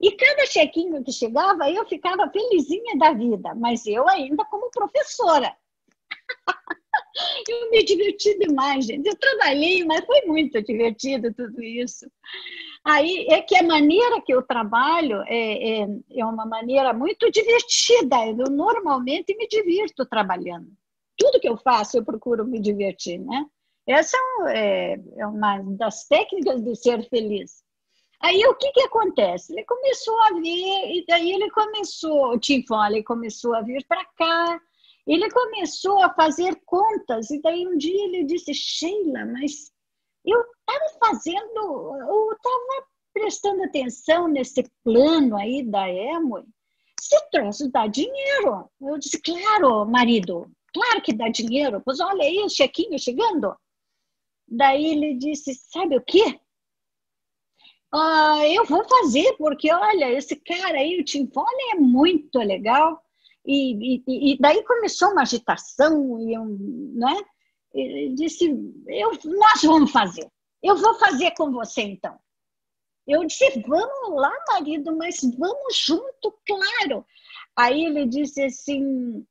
[0.00, 5.54] E cada chequinho que chegava, eu ficava felizinha da vida, mas eu ainda como professora.
[7.48, 9.06] eu me diverti demais, gente.
[9.06, 12.10] Eu trabalhei, mas foi muito divertido tudo isso.
[12.82, 15.86] Aí é que a maneira que eu trabalho é, é,
[16.16, 18.26] é uma maneira muito divertida.
[18.26, 20.72] Eu normalmente me divirto trabalhando.
[21.18, 23.44] Tudo que eu faço, eu procuro me divertir, né?
[23.86, 24.16] Essa
[24.48, 27.62] é, é uma das técnicas de ser feliz.
[28.20, 29.52] Aí o que, que acontece?
[29.52, 34.04] Ele começou a ver, e daí ele começou, o Tim Foley começou a vir para
[34.16, 34.60] cá,
[35.06, 39.72] ele começou a fazer contas, e daí um dia ele disse, Sheila, mas
[40.24, 46.44] eu estava fazendo, eu estava prestando atenção nesse plano aí da Emoi,
[47.00, 48.68] esse troço dá dinheiro.
[48.80, 53.56] Eu disse, claro, marido, claro que dá dinheiro, pois olha aí o chequinho chegando.
[54.46, 56.38] Daí ele disse: Sabe o quê?
[57.92, 63.02] Ah, eu vou fazer, porque olha, esse cara aí, o Tim Foley, é muito legal.
[63.44, 67.16] E, e, e, daí começou uma agitação, e um, né?
[67.74, 68.46] Ele disse:
[68.86, 70.28] eu, Nós vamos fazer.
[70.62, 72.16] Eu vou fazer com você então.
[73.06, 77.04] Eu disse: Vamos lá, marido, mas vamos junto, claro.
[77.56, 79.26] Aí ele disse assim: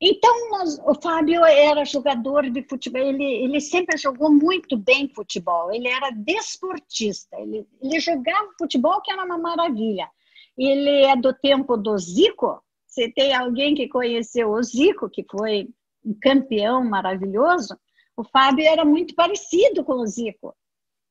[0.00, 5.72] então, nós, o Fábio era jogador de futebol, ele, ele sempre jogou muito bem futebol,
[5.72, 10.08] ele era desportista, ele, ele jogava futebol que era uma maravilha.
[10.56, 15.68] Ele é do tempo do Zico, você tem alguém que conheceu o Zico, que foi
[16.04, 17.76] um campeão maravilhoso,
[18.16, 20.54] o Fábio era muito parecido com o Zico.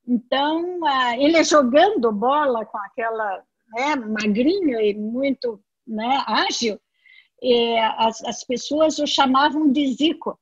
[0.07, 0.79] Então,
[1.19, 6.79] ele jogando bola com aquela né, magrinho e muito né, ágil,
[7.41, 10.39] é, as, as pessoas o chamavam de Zico.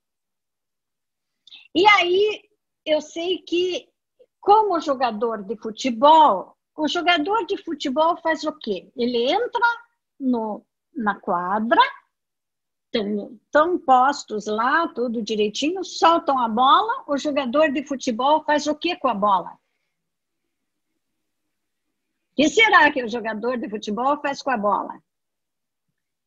[1.74, 2.44] E aí
[2.86, 3.90] eu sei que,
[4.40, 8.92] como jogador de futebol, o jogador de futebol faz o quê?
[8.96, 9.68] Ele entra
[10.20, 10.66] no,
[10.96, 11.82] na quadra,
[12.94, 18.96] estão postos lá, tudo direitinho, soltam a bola, o jogador de futebol faz o que
[18.96, 19.52] com a bola?
[22.32, 25.02] O que será que o jogador de futebol faz com a bola?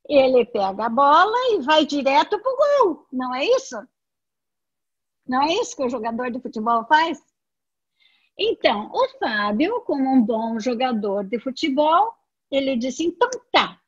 [0.09, 3.76] Ele pega a bola e vai direto para o gol, não é isso?
[5.26, 7.22] Não é isso que o jogador de futebol faz?
[8.38, 12.14] Então, o Fábio, como um bom jogador de futebol,
[12.50, 13.78] ele disse: então tá,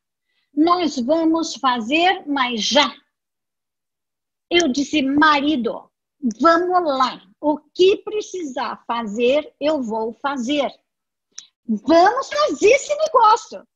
[0.52, 2.94] nós vamos fazer, mas já.
[4.50, 5.90] Eu disse: marido,
[6.40, 10.70] vamos lá, o que precisar fazer, eu vou fazer.
[11.64, 13.66] Vamos fazer esse negócio.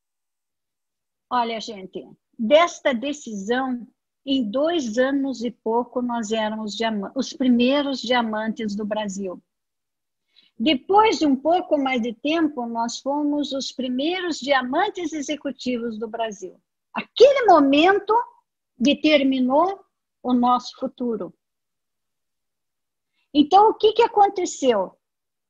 [1.31, 2.05] Olha, gente,
[2.37, 3.87] desta decisão,
[4.25, 6.77] em dois anos e pouco, nós éramos
[7.15, 9.41] os primeiros diamantes do Brasil.
[10.57, 16.59] Depois de um pouco mais de tempo, nós fomos os primeiros diamantes executivos do Brasil.
[16.93, 18.13] Aquele momento
[18.77, 19.83] determinou
[20.23, 21.33] o nosso futuro.
[23.33, 24.97] Então, o que, que aconteceu?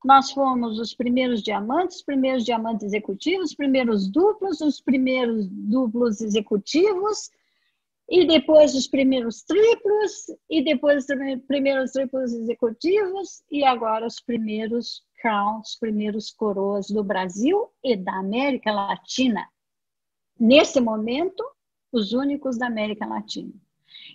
[0.05, 6.21] Nós fomos os primeiros diamantes, os primeiros diamantes executivos, os primeiros duplos, os primeiros duplos
[6.21, 7.31] executivos,
[8.07, 15.03] e depois os primeiros triplos, e depois os primeiros triplos executivos, e agora os primeiros
[15.19, 19.49] crowns, os primeiros coroas do Brasil e da América Latina.
[20.39, 21.43] Nesse momento,
[21.91, 23.53] os únicos da América Latina.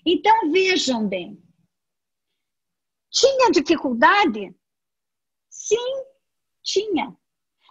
[0.07, 1.43] Então, vejam bem,
[3.11, 4.55] tinha dificuldade?
[5.71, 6.05] Sim,
[6.65, 7.17] tinha.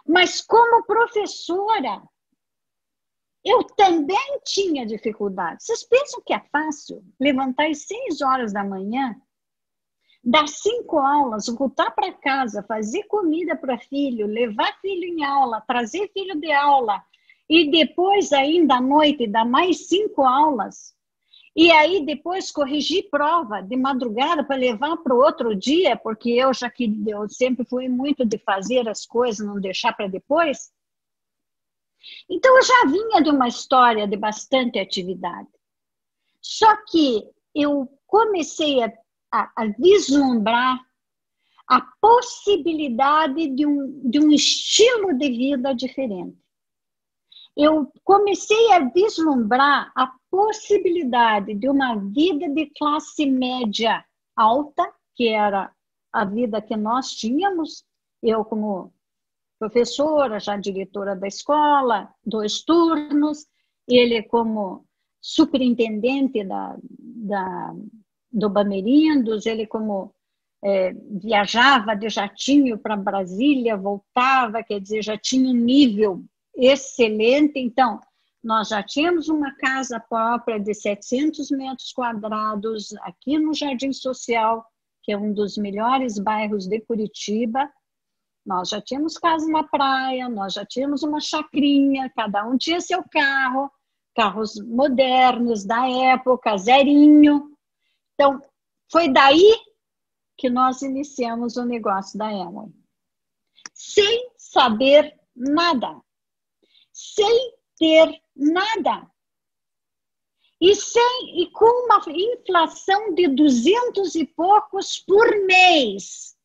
[0.06, 2.02] Mas como professora,
[3.44, 5.62] eu também tinha dificuldade.
[5.62, 9.14] Vocês pensam que é fácil levantar às seis horas da manhã,
[10.24, 16.10] dar cinco aulas, voltar para casa, fazer comida para filho, levar filho em aula, trazer
[16.14, 17.04] filho de aula
[17.50, 20.94] e depois ainda à noite dar mais cinco aulas
[21.54, 26.54] E aí depois corrigir prova de madrugada para levar para o outro dia, porque eu
[26.54, 30.72] já que eu sempre fui muito de fazer as coisas, não deixar para depois.
[32.28, 35.48] Então eu já vinha de uma história de bastante atividade.
[36.40, 38.92] Só que eu comecei a,
[39.32, 40.80] a, a vislumbrar
[41.68, 46.36] a possibilidade de um, de um estilo de vida diferente.
[47.56, 54.04] Eu comecei a vislumbrar a possibilidade de uma vida de classe média
[54.36, 55.72] alta, que era
[56.12, 57.84] a vida que nós tínhamos,
[58.22, 58.92] eu como
[59.58, 63.46] professora, já diretora da escola, dois turnos,
[63.86, 64.86] ele como
[65.20, 67.74] superintendente da, da,
[68.32, 70.14] do Bamerindos, ele como
[70.62, 76.24] é, viajava de jatinho para Brasília, voltava, quer dizer, já tinha um nível
[76.54, 77.58] excelente.
[77.58, 78.00] Então,
[78.42, 84.66] nós já tínhamos uma casa própria de 700 metros quadrados aqui no Jardim Social,
[85.02, 87.70] que é um dos melhores bairros de Curitiba.
[88.44, 93.04] Nós já tínhamos casa na praia, nós já tínhamos uma chacrinha, cada um tinha seu
[93.10, 93.70] carro,
[94.14, 97.54] carros modernos da época, zerinho.
[98.14, 98.40] Então,
[98.90, 99.54] foi daí
[100.38, 102.74] que nós iniciamos o negócio da Emily.
[103.74, 106.00] Sem saber nada.
[106.92, 109.10] Sem ter nada.
[110.60, 116.36] E, sem, e com uma inflação de duzentos e poucos por mês.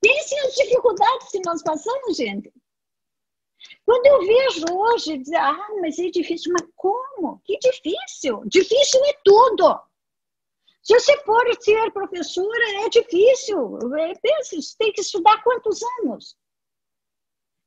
[0.00, 2.52] Pensem as dificuldades que nós passamos, gente.
[3.84, 7.40] Quando eu vejo hoje, dizer, ah, mas é difícil, mas como?
[7.44, 8.42] Que difícil?
[8.46, 9.80] Difícil é tudo.
[10.82, 13.78] Se você for ser professora, é difícil.
[13.98, 16.36] É, pense, você tem que estudar quantos anos?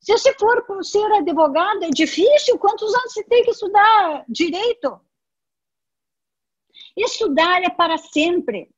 [0.04, 2.60] Se você for ser advogada, é difícil.
[2.60, 5.00] Quantos anos você tem que estudar direito?
[6.98, 8.70] Estudar é para sempre.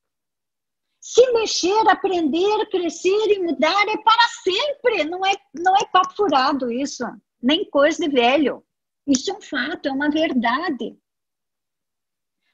[1.01, 5.03] Se mexer, aprender, crescer e mudar é para sempre.
[5.05, 7.03] Não é, não é papo furado isso,
[7.41, 8.63] nem coisa de velho.
[9.07, 10.95] Isso é um fato, é uma verdade.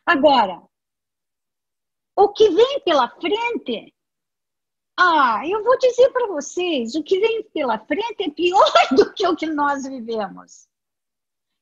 [0.05, 0.61] Agora,
[2.15, 3.93] o que vem pela frente,
[5.03, 9.27] ah, eu vou dizer para vocês, o que vem pela frente é pior do que
[9.27, 10.67] o que nós vivemos.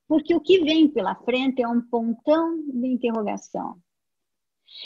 [0.09, 3.81] Porque o que vem pela frente é um pontão de interrogação.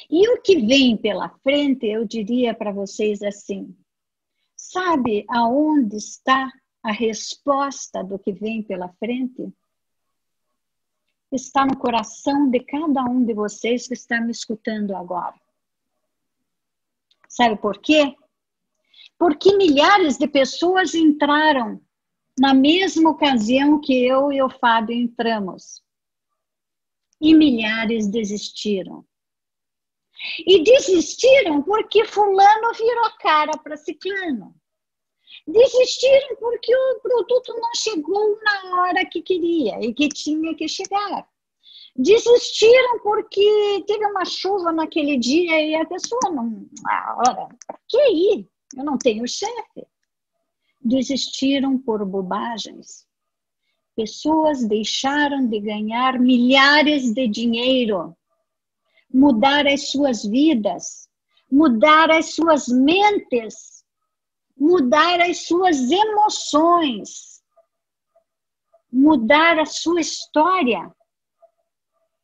[0.08, 3.76] E o que vem pela frente, eu diria para vocês assim:
[4.56, 6.52] sabe aonde está
[6.84, 9.52] a resposta do que vem pela frente?
[11.32, 15.42] Está no coração de cada um de vocês que está me escutando agora.
[17.28, 18.16] Sabe por quê?
[19.18, 21.82] Porque milhares de pessoas entraram
[22.38, 25.82] na mesma ocasião que eu e o Fábio entramos.
[27.22, 29.06] E milhares desistiram.
[30.46, 34.56] E desistiram porque fulano virou cara para ciclano.
[35.48, 41.28] Desistiram porque o produto não chegou na hora que queria e que tinha que chegar
[41.96, 46.68] desistiram porque teve uma chuva naquele dia e a pessoa não.
[46.88, 48.50] Ah, ora, para que ir?
[48.76, 49.88] Eu não tenho chefe.
[50.82, 53.08] Desistiram por bobagens.
[53.96, 58.18] Pessoas deixaram de ganhar milhares de dinheiro,
[59.14, 61.08] mudar as suas vidas,
[61.52, 63.86] mudar as suas mentes,
[64.58, 67.44] mudar as suas emoções,
[68.92, 70.92] mudar a sua história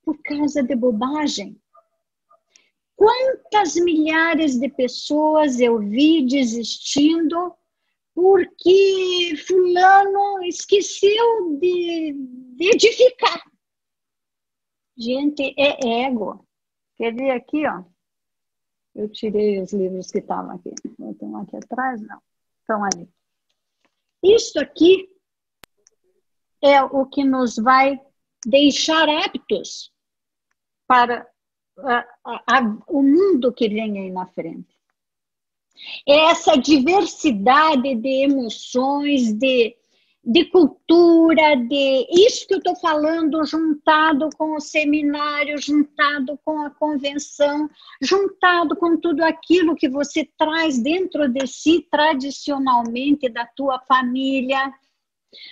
[0.03, 1.55] por causa de bobagem.
[2.99, 7.55] Quantas milhares de pessoas eu vi desistindo
[8.13, 12.11] porque fulano esqueceu de,
[12.57, 13.41] de edificar.
[14.97, 16.45] Gente, é ego.
[16.97, 17.85] Quer ver aqui, ó?
[18.93, 20.75] Eu tirei os livros que estavam aqui.
[20.99, 22.21] Eu tenho aqui atrás, não.
[22.59, 23.09] Estão ali.
[24.21, 25.07] Isso aqui
[26.61, 27.97] é o que nos vai
[28.45, 29.89] deixar aptos
[30.85, 31.25] para
[31.85, 34.79] a, a, o mundo que vem aí na frente.
[36.07, 39.75] É essa diversidade de emoções, de,
[40.23, 46.69] de cultura, de isso que eu estou falando, juntado com o seminário, juntado com a
[46.69, 47.69] convenção,
[48.01, 54.73] juntado com tudo aquilo que você traz dentro de si tradicionalmente da tua família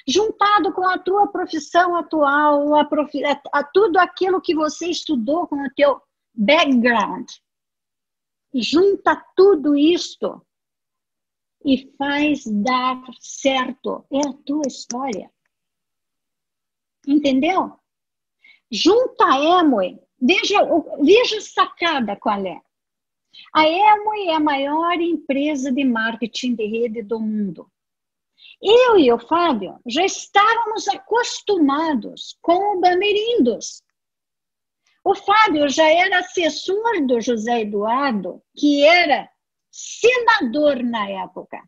[0.08, 5.64] juntado com a tua profissão atual, a, profi a, tudo aquilo que você estudou com
[5.64, 6.02] o teu
[6.38, 7.28] background.
[8.54, 10.46] Junta tudo isto
[11.66, 14.06] e faz dar certo.
[14.12, 15.32] É a tua história.
[17.06, 17.78] Entendeu?
[18.72, 20.58] Junta a Emoi Veja,
[21.00, 22.60] veja sacada qual é.
[23.54, 27.70] A Emo é a maior empresa de marketing de rede do mundo.
[28.60, 33.84] Eu e o Fábio já estávamos acostumados com o Bamerindos.
[35.08, 39.30] O Fábio já era assessor do José Eduardo, que era
[39.72, 41.64] senador na época.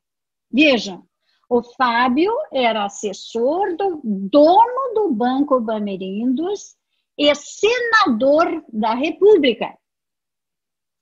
[0.51, 1.07] Vejam,
[1.49, 6.75] o Fábio era assessor do dono do Banco Bamerindos
[7.17, 9.73] e senador da República.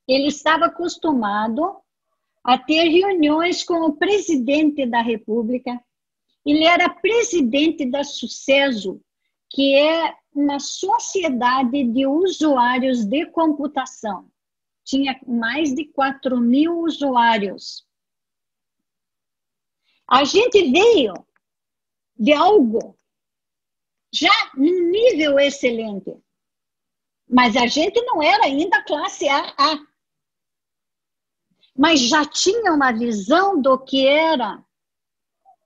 [0.08, 1.76] Ele estava acostumado
[2.44, 5.84] a ter reuniões com o presidente da República.
[6.46, 9.02] Ele era presidente da Sucesso,
[9.50, 14.32] que é uma sociedade de usuários de computação.
[14.84, 17.86] Tinha mais de 4 mil usuários.
[20.08, 21.14] A gente veio
[22.18, 22.98] de algo
[24.14, 26.16] já num nível excelente.
[27.30, 29.86] Mas a gente não era ainda classe AA
[31.78, 34.66] mas já tinha uma visão do que era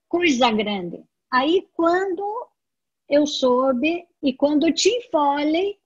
[0.09, 1.01] coisa grande.
[1.31, 2.50] Aí, quando
[3.11, 5.77] eu soube, e quando o Tim Foley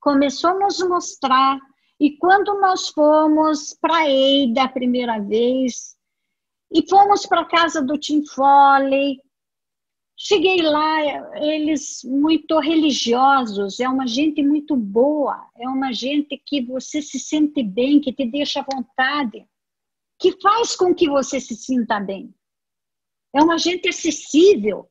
[0.00, 1.58] começou a nos mostrar,
[1.98, 5.96] e quando nós fomos para Eida a primeira vez,
[6.70, 9.20] e fomos para a casa do Tim Foley,
[10.16, 11.00] cheguei lá,
[11.36, 17.62] eles muito religiosos, é uma gente muito boa, é uma gente que você se sente
[17.62, 19.46] bem, que te deixa à vontade
[20.22, 22.32] que faz com que você se sinta bem.
[23.34, 24.88] É uma gente acessível.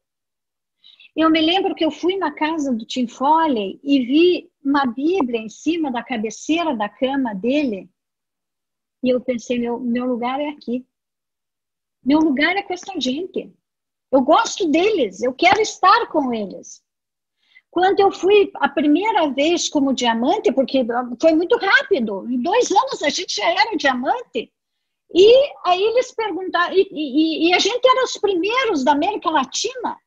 [1.16, 5.40] Eu me lembro que eu fui na casa do Tim Foley e vi uma Bíblia
[5.40, 7.90] em cima da cabeceira da cama dele.
[9.04, 10.86] E eu pensei, meu, meu lugar é aqui.
[12.04, 13.54] Meu lugar é com essa gente.
[14.12, 16.84] Eu gosto deles, eu quero estar com eles.
[17.70, 20.86] Quando eu fui a primeira vez como diamante, porque
[21.20, 24.52] foi muito rápido, em dois anos a gente já era diamante,
[25.14, 29.98] e aí eles perguntaram, e, e, e, a gente era os primeiros da América Latina,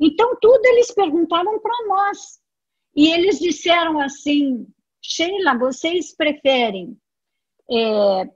[0.00, 2.40] então tudo eles perguntavam para nós.
[2.96, 4.66] E eles disseram assim:
[5.02, 6.98] Sheila, vocês preferem
[7.70, 8.28] é,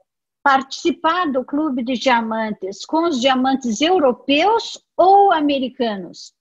[0.42, 6.34] participar do clube de diamantes com os diamantes europeus ou americanos?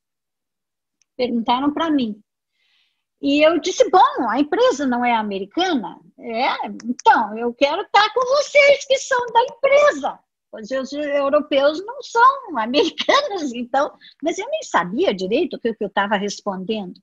[1.16, 2.22] Perguntaram para mim.
[3.22, 5.98] E eu disse: bom, a empresa não é americana?
[6.20, 10.20] É, então, eu quero estar com vocês que são da empresa.
[10.54, 13.91] Os europeus não são americanos, então.
[14.22, 17.01] Mas eu nem sabia direito o que eu estava respondendo.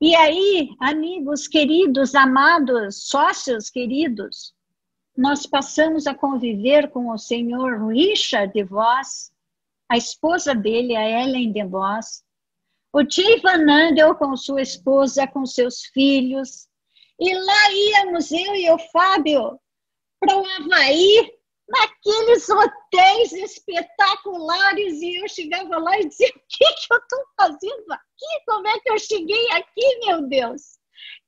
[0.00, 4.52] E aí, amigos queridos, amados, sócios queridos,
[5.16, 9.30] nós passamos a conviver com o senhor Richard de Vos,
[9.88, 12.24] a esposa dele, a Ellen de Vos,
[12.92, 16.68] o tio Vanandel com sua esposa, com seus filhos.
[17.18, 19.58] E lá íamos eu e o Fábio
[20.20, 21.32] para o Havaí,
[21.72, 27.92] naqueles hotéis espetaculares, e eu chegava lá e dizia: o que, que eu estou fazendo
[27.92, 28.44] aqui?
[28.46, 30.78] Como é que eu cheguei aqui, meu Deus?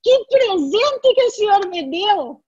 [0.02, 2.44] Que presente que o Senhor me deu!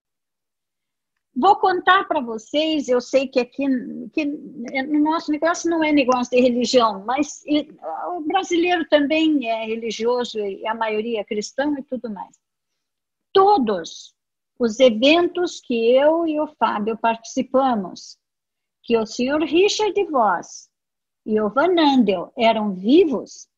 [1.38, 3.66] Vou contar para vocês, eu sei que aqui
[4.14, 7.42] que no nosso negócio não é negócio de religião, mas
[8.16, 12.34] o brasileiro também é religioso e a maioria é cristão e tudo mais.
[13.34, 14.15] Todos
[14.58, 18.18] os eventos que eu e o Fábio participamos,
[18.82, 20.70] que o senhor Richard Voss
[21.24, 23.48] e o Van Andel eram vivos,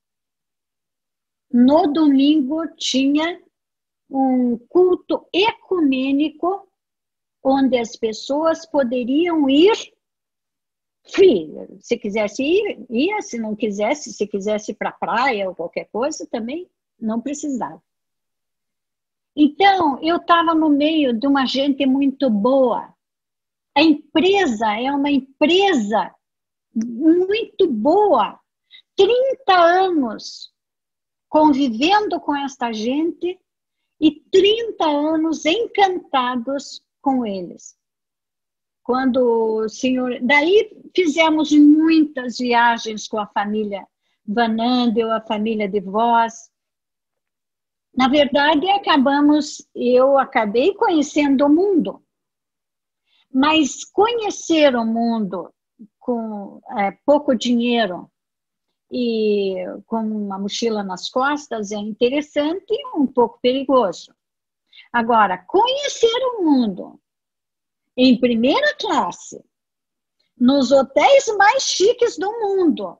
[1.50, 3.42] no domingo tinha
[4.10, 6.68] um culto ecumênico
[7.42, 9.76] onde as pessoas poderiam ir
[11.04, 11.50] free.
[11.80, 13.22] Se quisesse ir, ia.
[13.22, 16.68] Se não quisesse, se quisesse ir para a praia ou qualquer coisa, também
[17.00, 17.82] não precisava.
[19.40, 22.92] Então, eu estava no meio de uma gente muito boa.
[23.72, 26.12] A empresa é uma empresa
[26.74, 28.36] muito boa.
[28.96, 30.52] 30 anos
[31.28, 33.38] convivendo com esta gente
[34.00, 37.78] e 30 anos encantados com eles.
[38.82, 40.18] Quando o senhor.
[40.20, 43.86] Daí fizemos muitas viagens com a família
[44.26, 46.50] Van Andel, a família de Voz.
[47.98, 52.00] Na verdade, acabamos, eu acabei conhecendo o mundo.
[53.28, 55.52] Mas conhecer o mundo
[55.98, 58.08] com é, pouco dinheiro
[58.88, 64.14] e com uma mochila nas costas é interessante e um pouco perigoso.
[64.92, 67.00] Agora, conhecer o mundo
[67.96, 69.44] em primeira classe,
[70.38, 72.96] nos hotéis mais chiques do mundo,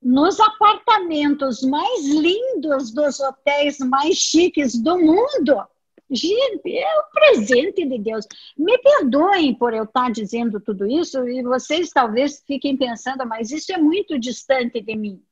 [0.00, 5.66] nos apartamentos mais lindos dos hotéis mais chiques do mundo.
[6.10, 8.26] Gente, é o presente de Deus.
[8.56, 13.72] Me perdoem por eu estar dizendo tudo isso e vocês talvez fiquem pensando, mas isso
[13.72, 15.22] é muito distante de mim.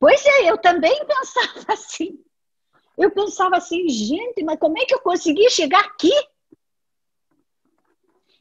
[0.00, 2.18] Pois é, eu também pensava assim.
[2.96, 6.12] Eu pensava assim, gente, mas como é que eu consegui chegar aqui?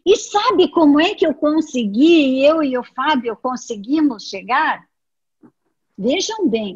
[0.06, 4.86] E sabe como é que eu consegui, eu e o Fábio conseguimos chegar?
[5.97, 6.76] Vejam bem,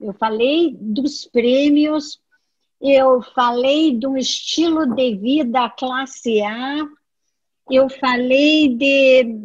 [0.00, 2.20] eu falei dos prêmios,
[2.80, 6.86] eu falei de um estilo de vida classe A,
[7.68, 9.36] eu falei de,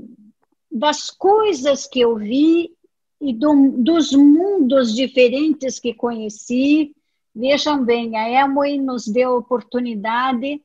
[0.71, 2.71] das coisas que eu vi
[3.19, 6.95] e do, dos mundos diferentes que conheci.
[7.33, 10.61] Vejam bem, a Emoi nos deu a oportunidade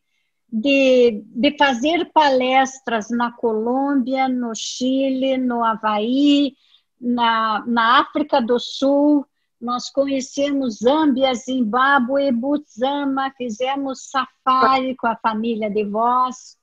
[0.53, 6.55] de, de fazer palestras na Colômbia, no Chile, no Havaí,
[7.01, 9.24] na, na África do Sul,
[9.61, 16.59] nós conhecemos Zâmbia, Zimbábue, Botswana, fizemos safari com a família de vós.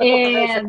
[0.00, 0.62] É,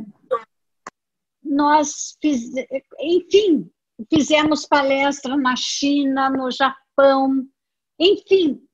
[1.43, 2.51] nós, fiz,
[2.99, 3.69] enfim,
[4.11, 7.47] fizemos palestra na China, no Japão,
[7.99, 8.66] enfim,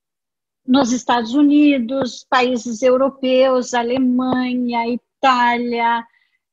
[0.65, 6.05] nos Estados Unidos, países europeus, Alemanha, Itália,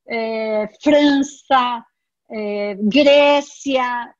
[0.07, 1.85] é, França,
[2.31, 4.15] é, Grécia.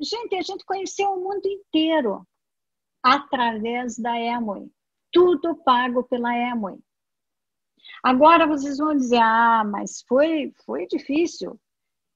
[0.00, 2.26] Gente, a gente conheceu o mundo inteiro
[3.02, 4.70] através da Emoi.
[5.10, 6.78] Tudo pago pela Emoi.
[8.02, 11.58] Agora vocês vão dizer, ah, mas foi, foi difícil.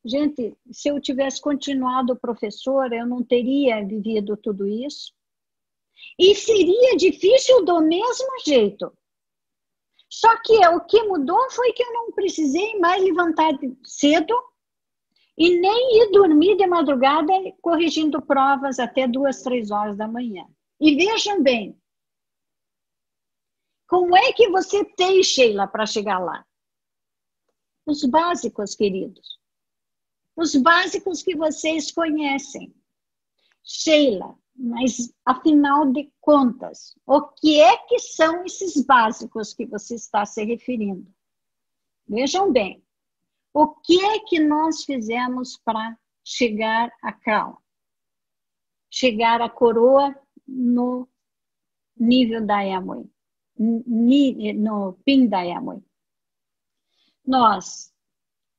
[0.04, 5.12] Gente, se eu tivesse continuado professora, eu não teria vivido tudo isso.
[6.18, 8.92] E seria difícil do mesmo jeito.
[10.08, 13.52] Só que o que mudou foi que eu não precisei mais levantar
[13.84, 14.34] cedo
[15.36, 20.46] e nem ir dormir de madrugada corrigindo provas até duas, três horas da manhã.
[20.80, 21.78] E vejam bem,
[23.86, 26.44] como é que você tem, Sheila, para chegar lá?
[27.84, 29.38] Os básicos, queridos.
[30.34, 32.74] Os básicos que vocês conhecem.
[33.62, 40.24] Sheila, mas, afinal de contas, o que é que são esses básicos que você está
[40.24, 41.06] se referindo?
[42.08, 42.82] Vejam bem,
[43.52, 47.56] o que é que nós fizemos para chegar à crown?
[48.90, 50.14] Chegar à coroa
[50.46, 51.08] no
[51.98, 53.10] nível da Yamui,
[53.58, 55.82] no PIN da Yamui.
[57.26, 57.92] Nós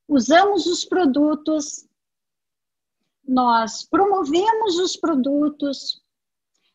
[0.06, 1.87] usamos os produtos
[3.28, 6.02] nós promovemos os produtos,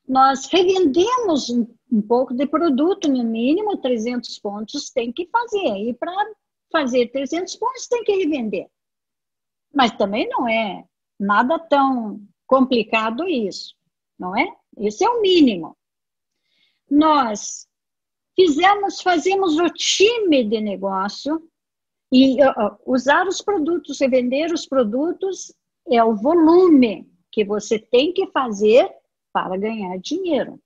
[0.08, 5.76] nós revendemos um, um, pouco de produto, no mínimo 300 pontos tem que fazer.
[5.78, 6.14] E para
[6.72, 8.68] fazer 300 pontos tem que revender.
[9.74, 10.86] Mas também não é
[11.20, 13.76] nada tão complicado isso,
[14.20, 14.56] não é?
[14.78, 15.76] Esse é o mínimo.
[16.88, 17.68] Nós
[18.36, 21.50] fizemos, fazemos o time de negócio
[22.12, 25.52] e uh, usar os produtos, revender os produtos
[25.88, 28.90] é o volume que você tem que fazer
[29.32, 30.62] para ganhar dinheiro.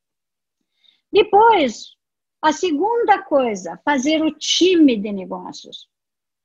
[1.11, 1.95] Depois,
[2.41, 5.89] a segunda coisa, fazer o time de negócios,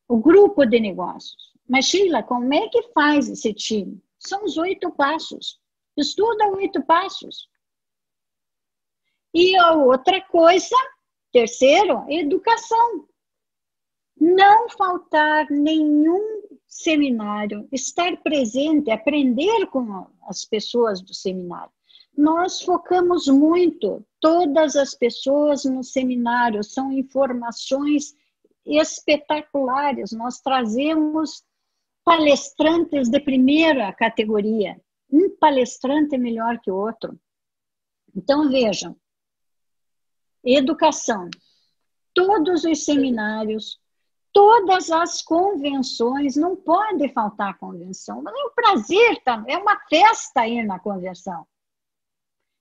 [0.09, 1.53] o grupo de negócios.
[1.69, 4.03] Mas, Sheila, como é que faz esse time?
[4.19, 5.61] São os oito passos.
[5.97, 7.49] Estuda oito passos.
[9.35, 10.77] E a outra coisa,
[11.33, 13.09] terceiro, educação.
[14.17, 16.42] Não faltar nenhum
[16.73, 21.71] seminário, estar presente, aprender com as pessoas do seminário.
[22.17, 28.15] Nós focamos muito, todas as pessoas no seminário são informações
[28.65, 30.13] espetaculares.
[30.13, 31.45] Nós trazemos
[32.03, 34.81] palestrantes de primeira categoria.
[35.11, 37.21] Um palestrante é melhor que o outro.
[38.17, 38.97] Então, vejam:
[40.43, 41.29] educação.
[42.15, 43.79] Todos os seminários,
[44.33, 48.23] todas as convenções, não pode faltar convenção.
[48.23, 49.45] Mas é um prazer, tá?
[49.47, 51.47] é uma festa ir na convenção.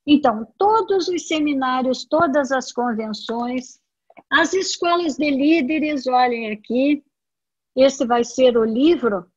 [0.06, 3.80] Então, todos os seminários, todas as convenções,
[4.30, 7.04] as escolas de líderes, olhem aqui,
[7.76, 9.32] esse vai ser o livro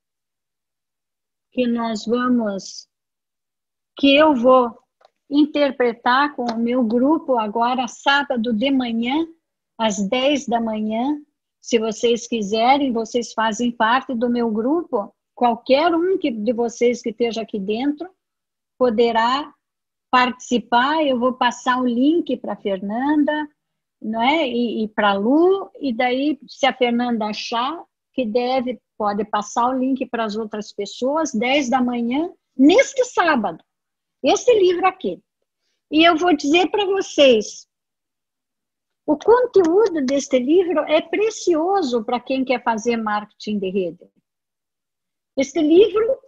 [1.52, 2.88] que nós vamos,
[3.96, 4.76] que eu vou
[5.30, 9.26] interpretar com o meu grupo agora, sábado de manhã,
[9.78, 11.20] às 10 da manhã,
[11.64, 15.10] se vocês quiserem, vocês fazem parte do meu grupo.
[15.34, 18.06] Qualquer um que, de vocês que esteja aqui dentro
[18.78, 19.50] poderá
[20.10, 21.02] participar.
[21.02, 23.48] Eu vou passar o link para a Fernanda,
[23.98, 24.46] não é?
[24.46, 25.70] E, e para a Lu.
[25.80, 30.70] E daí, se a Fernanda achar, que deve, pode passar o link para as outras
[30.70, 33.64] pessoas, 10 da manhã, neste sábado.
[34.22, 35.18] Esse livro aqui.
[35.90, 37.66] E eu vou dizer para vocês,
[39.06, 44.08] o conteúdo deste livro é precioso para quem quer fazer marketing de rede.
[45.36, 46.18] Este livro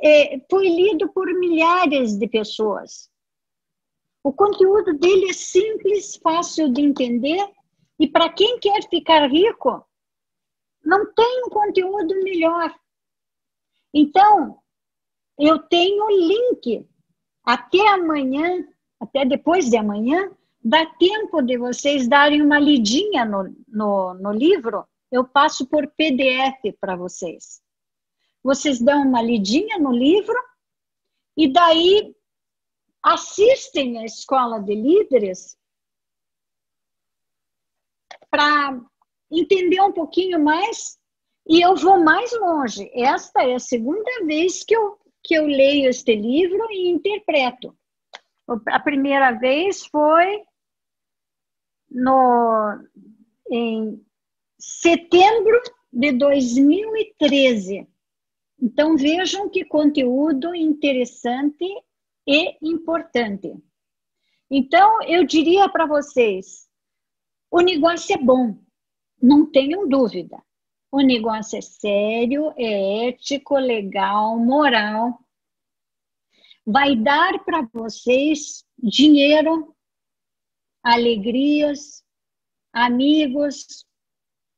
[0.00, 3.10] é, foi lido por milhares de pessoas.
[4.22, 7.44] O conteúdo dele é simples, fácil de entender
[7.98, 9.86] e para quem quer ficar rico,
[10.84, 12.74] não tem um conteúdo melhor.
[13.92, 14.58] Então,
[15.38, 16.88] eu tenho link
[17.42, 18.66] até amanhã,
[19.00, 20.30] até depois de amanhã,
[20.68, 26.76] dá tempo de vocês darem uma lidinha no, no, no livro, eu passo por PDF
[26.80, 27.62] para vocês.
[28.42, 30.36] Vocês dão uma lidinha no livro
[31.36, 32.12] e daí
[33.00, 35.56] assistem a escola de líderes
[38.28, 38.80] para
[39.30, 40.98] entender um pouquinho mais
[41.48, 42.90] e eu vou mais longe.
[42.92, 47.76] Esta é a segunda vez que eu, que eu leio este livro e interpreto.
[48.66, 50.44] A primeira vez foi
[51.90, 52.78] no,
[53.50, 54.04] em
[54.58, 55.60] setembro
[55.92, 57.86] de 2013.
[58.60, 61.64] Então vejam que conteúdo interessante
[62.26, 63.54] e importante.
[64.50, 66.68] Então eu diria para vocês,
[67.50, 68.58] o negócio é bom,
[69.20, 70.42] não tenham dúvida.
[70.90, 75.18] O negócio é sério, é ético, legal, moral.
[76.64, 79.75] Vai dar para vocês dinheiro,
[80.86, 82.04] alegrias,
[82.72, 83.84] amigos,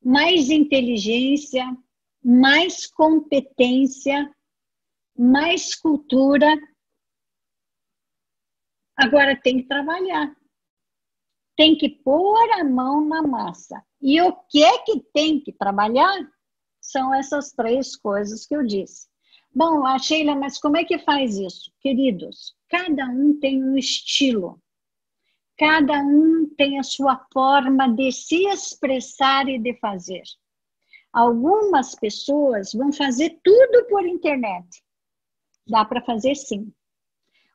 [0.05, 1.65] mais inteligência,
[2.23, 4.31] mais competência,
[5.17, 6.55] mais cultura.
[8.95, 10.37] Agora tem que trabalhar.
[11.57, 13.83] Tem que pôr a mão na massa.
[13.99, 16.31] E o que é que tem que trabalhar?
[16.79, 19.09] São essas três coisas que eu disse.
[19.51, 21.73] Bom, a Sheila, mas como é que faz isso?
[21.81, 24.63] Queridos, cada um tem um estilo.
[25.59, 30.23] Cada um tem a sua forma de se expressar e de fazer.
[31.13, 34.83] Algumas pessoas vão fazer tudo por internet.
[35.67, 36.73] Dá para fazer sim.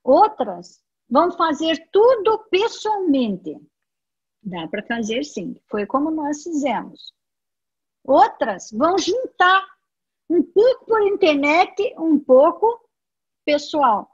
[0.04, 3.56] Outras vão fazer tudo pessoalmente.
[4.42, 5.56] Dá para fazer sim.
[5.70, 7.14] Foi como nós fizemos.
[8.04, 9.66] Outras vão juntar
[10.30, 12.90] um pouco por internet, um pouco
[13.46, 14.10] pessoal.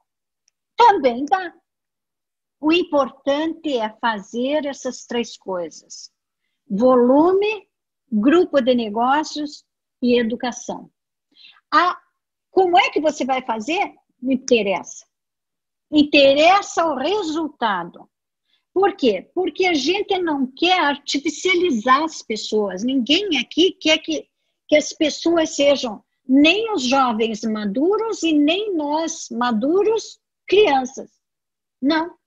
[0.77, 1.53] Também dá.
[2.59, 6.11] O importante é fazer essas três coisas:
[6.69, 7.67] volume,
[8.11, 9.63] grupo de negócios
[10.01, 10.89] e educação.
[11.71, 11.97] Ah,
[12.51, 13.93] como é que você vai fazer?
[14.21, 15.05] Não interessa.
[15.91, 18.09] Interessa o resultado.
[18.73, 19.29] Por quê?
[19.33, 22.83] Porque a gente não quer artificializar as pessoas.
[22.83, 24.27] Ninguém aqui quer que,
[24.67, 31.09] que as pessoas sejam nem os jovens maduros e nem nós maduros crianças.
[31.81, 32.18] Não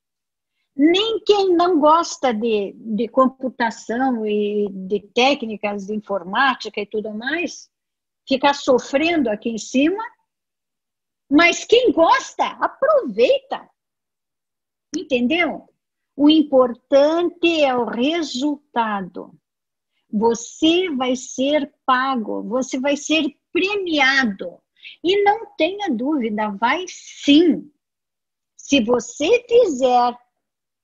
[0.75, 7.71] nem quem não gosta de, de computação e de técnicas de informática e tudo mais,
[8.27, 10.03] ficar sofrendo aqui em cima,
[11.31, 13.69] mas quem gosta, aproveita.
[14.97, 15.69] Entendeu?
[16.17, 19.35] O importante é o resultado.
[20.11, 24.59] Você vai ser pago, você vai ser premiado.
[25.03, 27.71] E não tenha dúvida, vai sim.
[28.57, 30.15] Se você fizer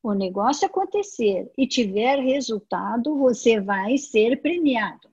[0.03, 5.09] o negócio acontecer e tiver resultado, você vai ser premiado.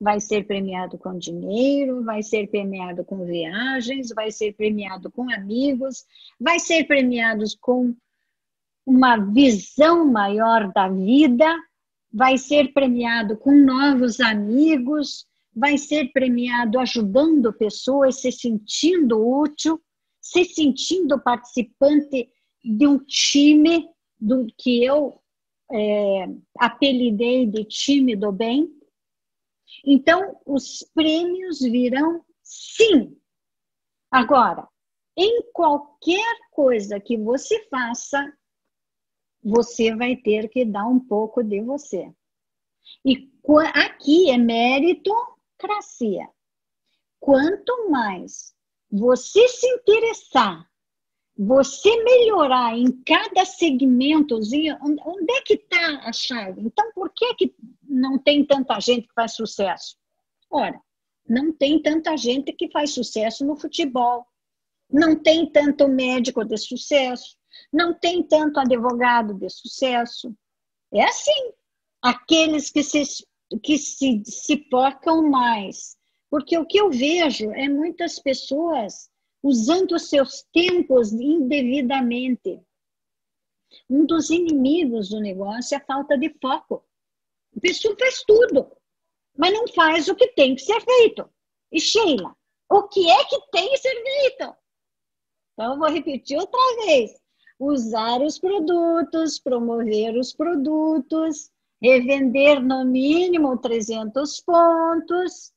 [0.00, 6.04] Vai ser premiado com dinheiro, vai ser premiado com viagens, vai ser premiado com amigos,
[6.40, 7.94] vai ser premiado com
[8.84, 11.56] uma visão maior da vida,
[12.12, 19.80] vai ser premiado com novos amigos, vai ser premiado ajudando pessoas, se sentindo útil,
[20.20, 22.28] se sentindo participante
[22.64, 23.88] de um time
[24.22, 25.20] do que eu
[25.72, 28.72] é, apelidei de time do bem.
[29.84, 33.18] Então, os prêmios virão sim.
[34.08, 34.68] Agora,
[35.16, 38.32] em qualquer coisa que você faça,
[39.42, 42.14] você vai ter que dar um pouco de você.
[43.04, 43.28] E
[43.74, 46.28] aqui é meritocracia.
[47.18, 48.54] Quanto mais
[48.88, 50.70] você se interessar
[51.44, 56.62] você melhorar em cada segmentozinho, onde é que está a chave?
[56.62, 59.96] Então, por que, que não tem tanta gente que faz sucesso?
[60.50, 60.80] Ora,
[61.28, 64.26] não tem tanta gente que faz sucesso no futebol,
[64.90, 67.36] não tem tanto médico de sucesso,
[67.72, 70.34] não tem tanto advogado de sucesso.
[70.92, 71.52] É assim.
[72.02, 73.02] Aqueles que se,
[73.62, 75.96] que se, se focam mais
[76.28, 79.08] Porque o que eu vejo é muitas pessoas
[79.42, 82.60] usando os seus tempos indevidamente.
[83.88, 86.84] Um dos inimigos do negócio é a falta de foco.
[87.56, 88.70] A pessoa faz tudo,
[89.36, 91.28] mas não faz o que tem que ser feito.
[91.70, 92.36] E Sheila,
[92.70, 94.54] o que é que tem que ser feito?
[95.52, 97.20] Então, eu vou repetir outra vez.
[97.58, 105.52] Usar os produtos, promover os produtos, revender no mínimo 300 pontos,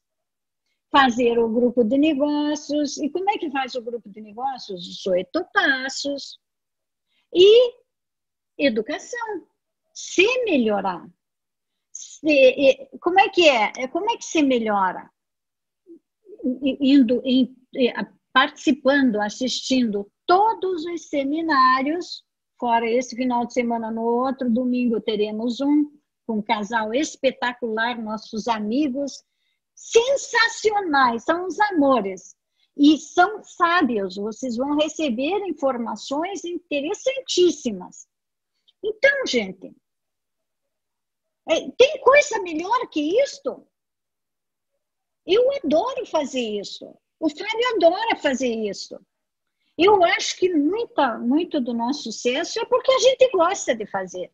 [0.95, 2.97] fazer o grupo de negócios.
[2.97, 4.81] E como é que faz o grupo de negócios?
[4.81, 6.39] 18 passos.
[7.33, 7.73] E
[8.57, 9.45] educação.
[9.93, 11.05] Se melhorar.
[11.91, 13.87] Se, como é que é?
[13.89, 15.09] Como é que se melhora?
[16.63, 17.21] Indo,
[18.31, 22.23] participando, assistindo todos os seminários,
[22.57, 25.91] fora esse final de semana no outro, domingo teremos um
[26.25, 29.23] com um casal espetacular, nossos amigos
[29.76, 32.36] sensacionais, são os amores.
[32.78, 38.07] E são sábios, vocês vão receber informações interessantíssimas.
[38.84, 39.73] Então, gente,
[41.47, 43.65] é, tem coisa melhor que isto?
[45.26, 46.86] Eu adoro fazer isso.
[47.19, 48.99] O Fábio adora fazer isso.
[49.78, 54.32] Eu acho que muita, muito do nosso sucesso é porque a gente gosta de fazer.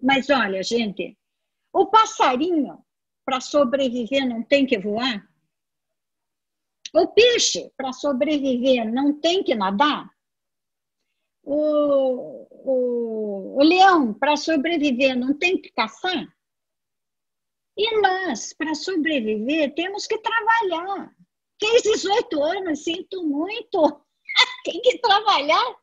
[0.00, 1.18] Mas olha, gente,
[1.72, 2.84] o passarinho
[3.30, 5.24] para sobreviver não tem que voar?
[6.92, 10.10] O peixe, para sobreviver, não tem que nadar?
[11.44, 16.26] O, o, o leão, para sobreviver, não tem que caçar?
[17.76, 21.14] E nós, para sobreviver, temos que trabalhar.
[21.56, 24.04] Quem 18 anos, sinto muito.
[24.64, 25.76] tem que trabalhar.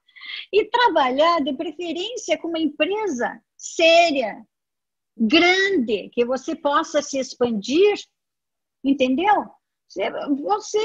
[0.52, 4.46] E trabalhar, de preferência, com uma empresa séria,
[5.20, 7.96] grande, que você possa se expandir,
[8.84, 9.46] entendeu?
[10.44, 10.82] Você,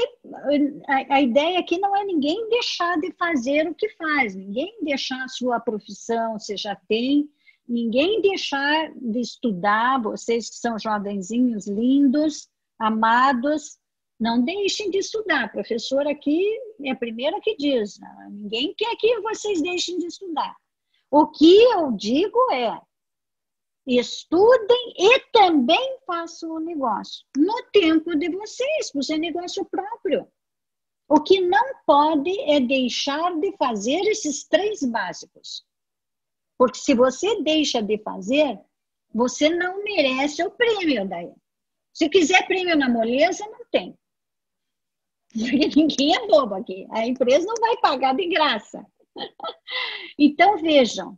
[0.87, 5.21] a, a, ideia aqui não é ninguém deixar de fazer o que faz, ninguém deixar
[5.23, 7.29] a sua profissão, você já tem,
[7.67, 12.47] ninguém deixar de estudar, vocês que são jovenzinhos lindos,
[12.79, 13.77] amados,
[14.17, 15.45] não deixem de estudar.
[15.45, 16.41] A professora aqui
[16.81, 17.99] é a primeira que diz,
[18.31, 20.55] ninguém quer que vocês deixem de estudar.
[21.11, 22.79] O que eu digo é,
[23.85, 27.25] estudem e também façam o negócio.
[27.37, 30.27] No tempo de vocês, por ser negócio próprio.
[31.09, 35.65] O que não pode é deixar de fazer esses três básicos.
[36.57, 38.59] Porque se você deixa de fazer,
[39.13, 41.31] você não merece o prêmio daí.
[41.93, 43.97] Se quiser prêmio na moleza, não tem.
[45.33, 46.87] Porque ninguém é bobo aqui.
[46.91, 48.85] A empresa não vai pagar de graça.
[50.17, 51.17] Então, vejam,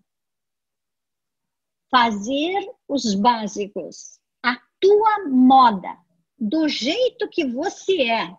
[1.96, 5.98] fazer os básicos, a tua moda,
[6.38, 8.36] do jeito que você é,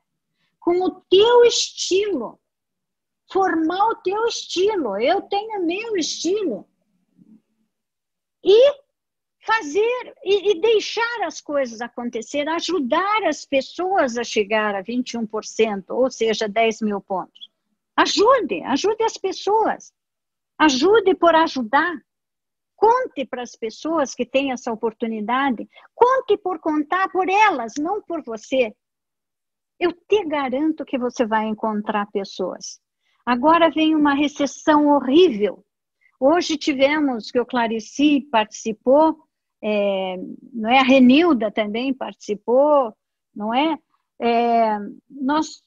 [0.60, 2.38] com o teu estilo,
[3.32, 5.00] formar o teu estilo.
[5.00, 6.68] Eu tenho meu estilo.
[8.44, 8.74] E
[9.40, 16.10] fazer e, e, deixar as coisas acontecer, ajudar as pessoas a chegar a 21%, ou
[16.10, 17.50] seja, 10 mil pontos.
[17.96, 19.94] Ajude, ajude as pessoas.
[20.58, 22.05] Ajude por ajudar.
[22.76, 28.22] Conte para as pessoas que têm essa oportunidade, conte por contar por elas, não por
[28.22, 28.74] você.
[29.80, 32.78] Eu te garanto que você vai encontrar pessoas.
[33.24, 35.64] Agora vem uma recessão horrível.
[36.20, 39.18] Hoje tivemos, que o Clarici participou,
[39.62, 40.16] é,
[40.52, 40.78] não é?
[40.78, 42.94] A Renilda também participou,
[43.34, 43.78] não é?
[44.18, 44.78] É,
[45.10, 45.62] nós,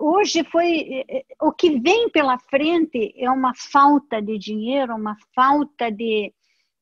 [0.00, 5.90] hoje foi é, o que vem pela frente é uma falta de dinheiro, uma falta
[5.90, 6.32] de,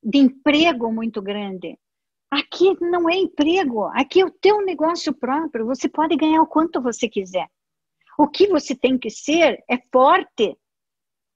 [0.02, 1.76] de emprego muito grande.
[2.30, 5.66] Aqui não é emprego, aqui é o teu negócio próprio.
[5.66, 7.48] Você pode ganhar o quanto você quiser.
[8.18, 10.56] O que você tem que ser é forte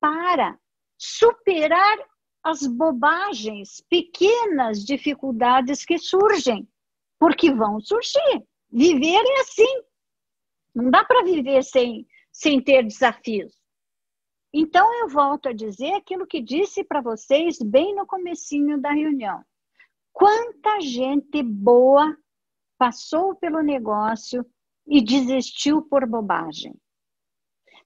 [0.01, 0.59] para
[0.98, 1.98] superar
[2.42, 6.66] as bobagens, pequenas dificuldades que surgem,
[7.18, 8.44] porque vão surgir.
[8.71, 9.83] Viver é assim.
[10.75, 13.61] Não dá para viver sem, sem ter desafios.
[14.53, 19.45] Então eu volto a dizer aquilo que disse para vocês bem no comecinho da reunião.
[20.12, 22.16] Quanta gente boa
[22.79, 24.45] passou pelo negócio
[24.87, 26.75] e desistiu por bobagem.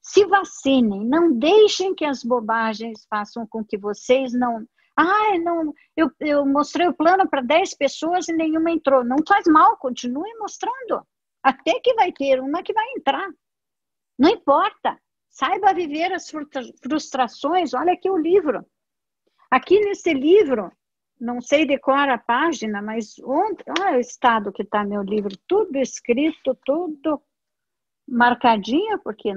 [0.01, 4.65] Se vacinem, não deixem que as bobagens façam com que vocês não
[4.97, 9.03] ah, não, eu, eu mostrei o plano para 10 pessoas e nenhuma entrou.
[9.03, 11.05] Não faz mal, continue mostrando.
[11.43, 13.29] Até que vai ter uma que vai entrar.
[14.17, 14.97] Não importa.
[15.29, 16.31] Saiba viver as
[16.81, 17.73] frustrações.
[17.73, 18.65] Olha aqui o livro.
[19.51, 20.71] Aqui nesse livro,
[21.19, 25.77] não sei decorar a página, mas onde, olha o estado que está meu livro, tudo
[25.77, 27.21] escrito, tudo
[28.07, 29.33] marcadinho, porque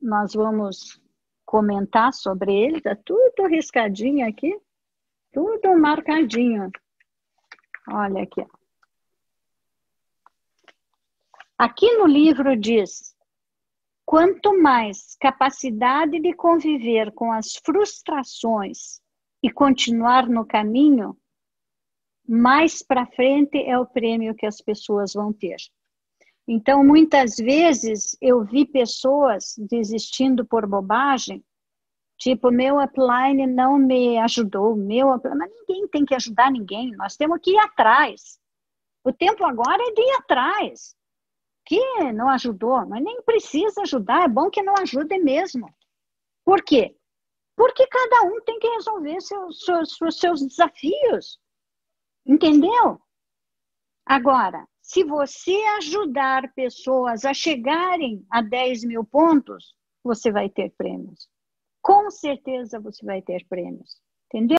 [0.00, 1.00] nós vamos
[1.44, 4.58] comentar sobre ele, está tudo riscadinho aqui,
[5.36, 6.70] tudo marcadinho.
[7.90, 8.42] Olha aqui.
[11.58, 13.14] Aqui no livro diz:
[14.06, 19.02] quanto mais capacidade de conviver com as frustrações
[19.42, 21.14] e continuar no caminho,
[22.26, 25.58] mais para frente é o prêmio que as pessoas vão ter.
[26.48, 31.44] Então, muitas vezes eu vi pessoas desistindo por bobagem,
[32.18, 37.16] tipo, meu upline não me ajudou, meu upline, mas ninguém tem que ajudar ninguém, nós
[37.16, 38.38] temos que ir atrás.
[39.04, 40.96] O tempo agora é de ir atrás.
[41.64, 45.68] Que não ajudou, mas nem precisa ajudar, é bom que não ajude mesmo.
[46.44, 46.96] Por quê?
[47.56, 51.40] Porque cada um tem que resolver seus, seus, seus desafios.
[52.24, 53.00] Entendeu?
[54.04, 61.28] Agora, se você ajudar pessoas a chegarem a 10 mil pontos, você vai ter prêmios.
[61.86, 64.00] Com certeza você vai ter prêmios.
[64.26, 64.54] Entendeu?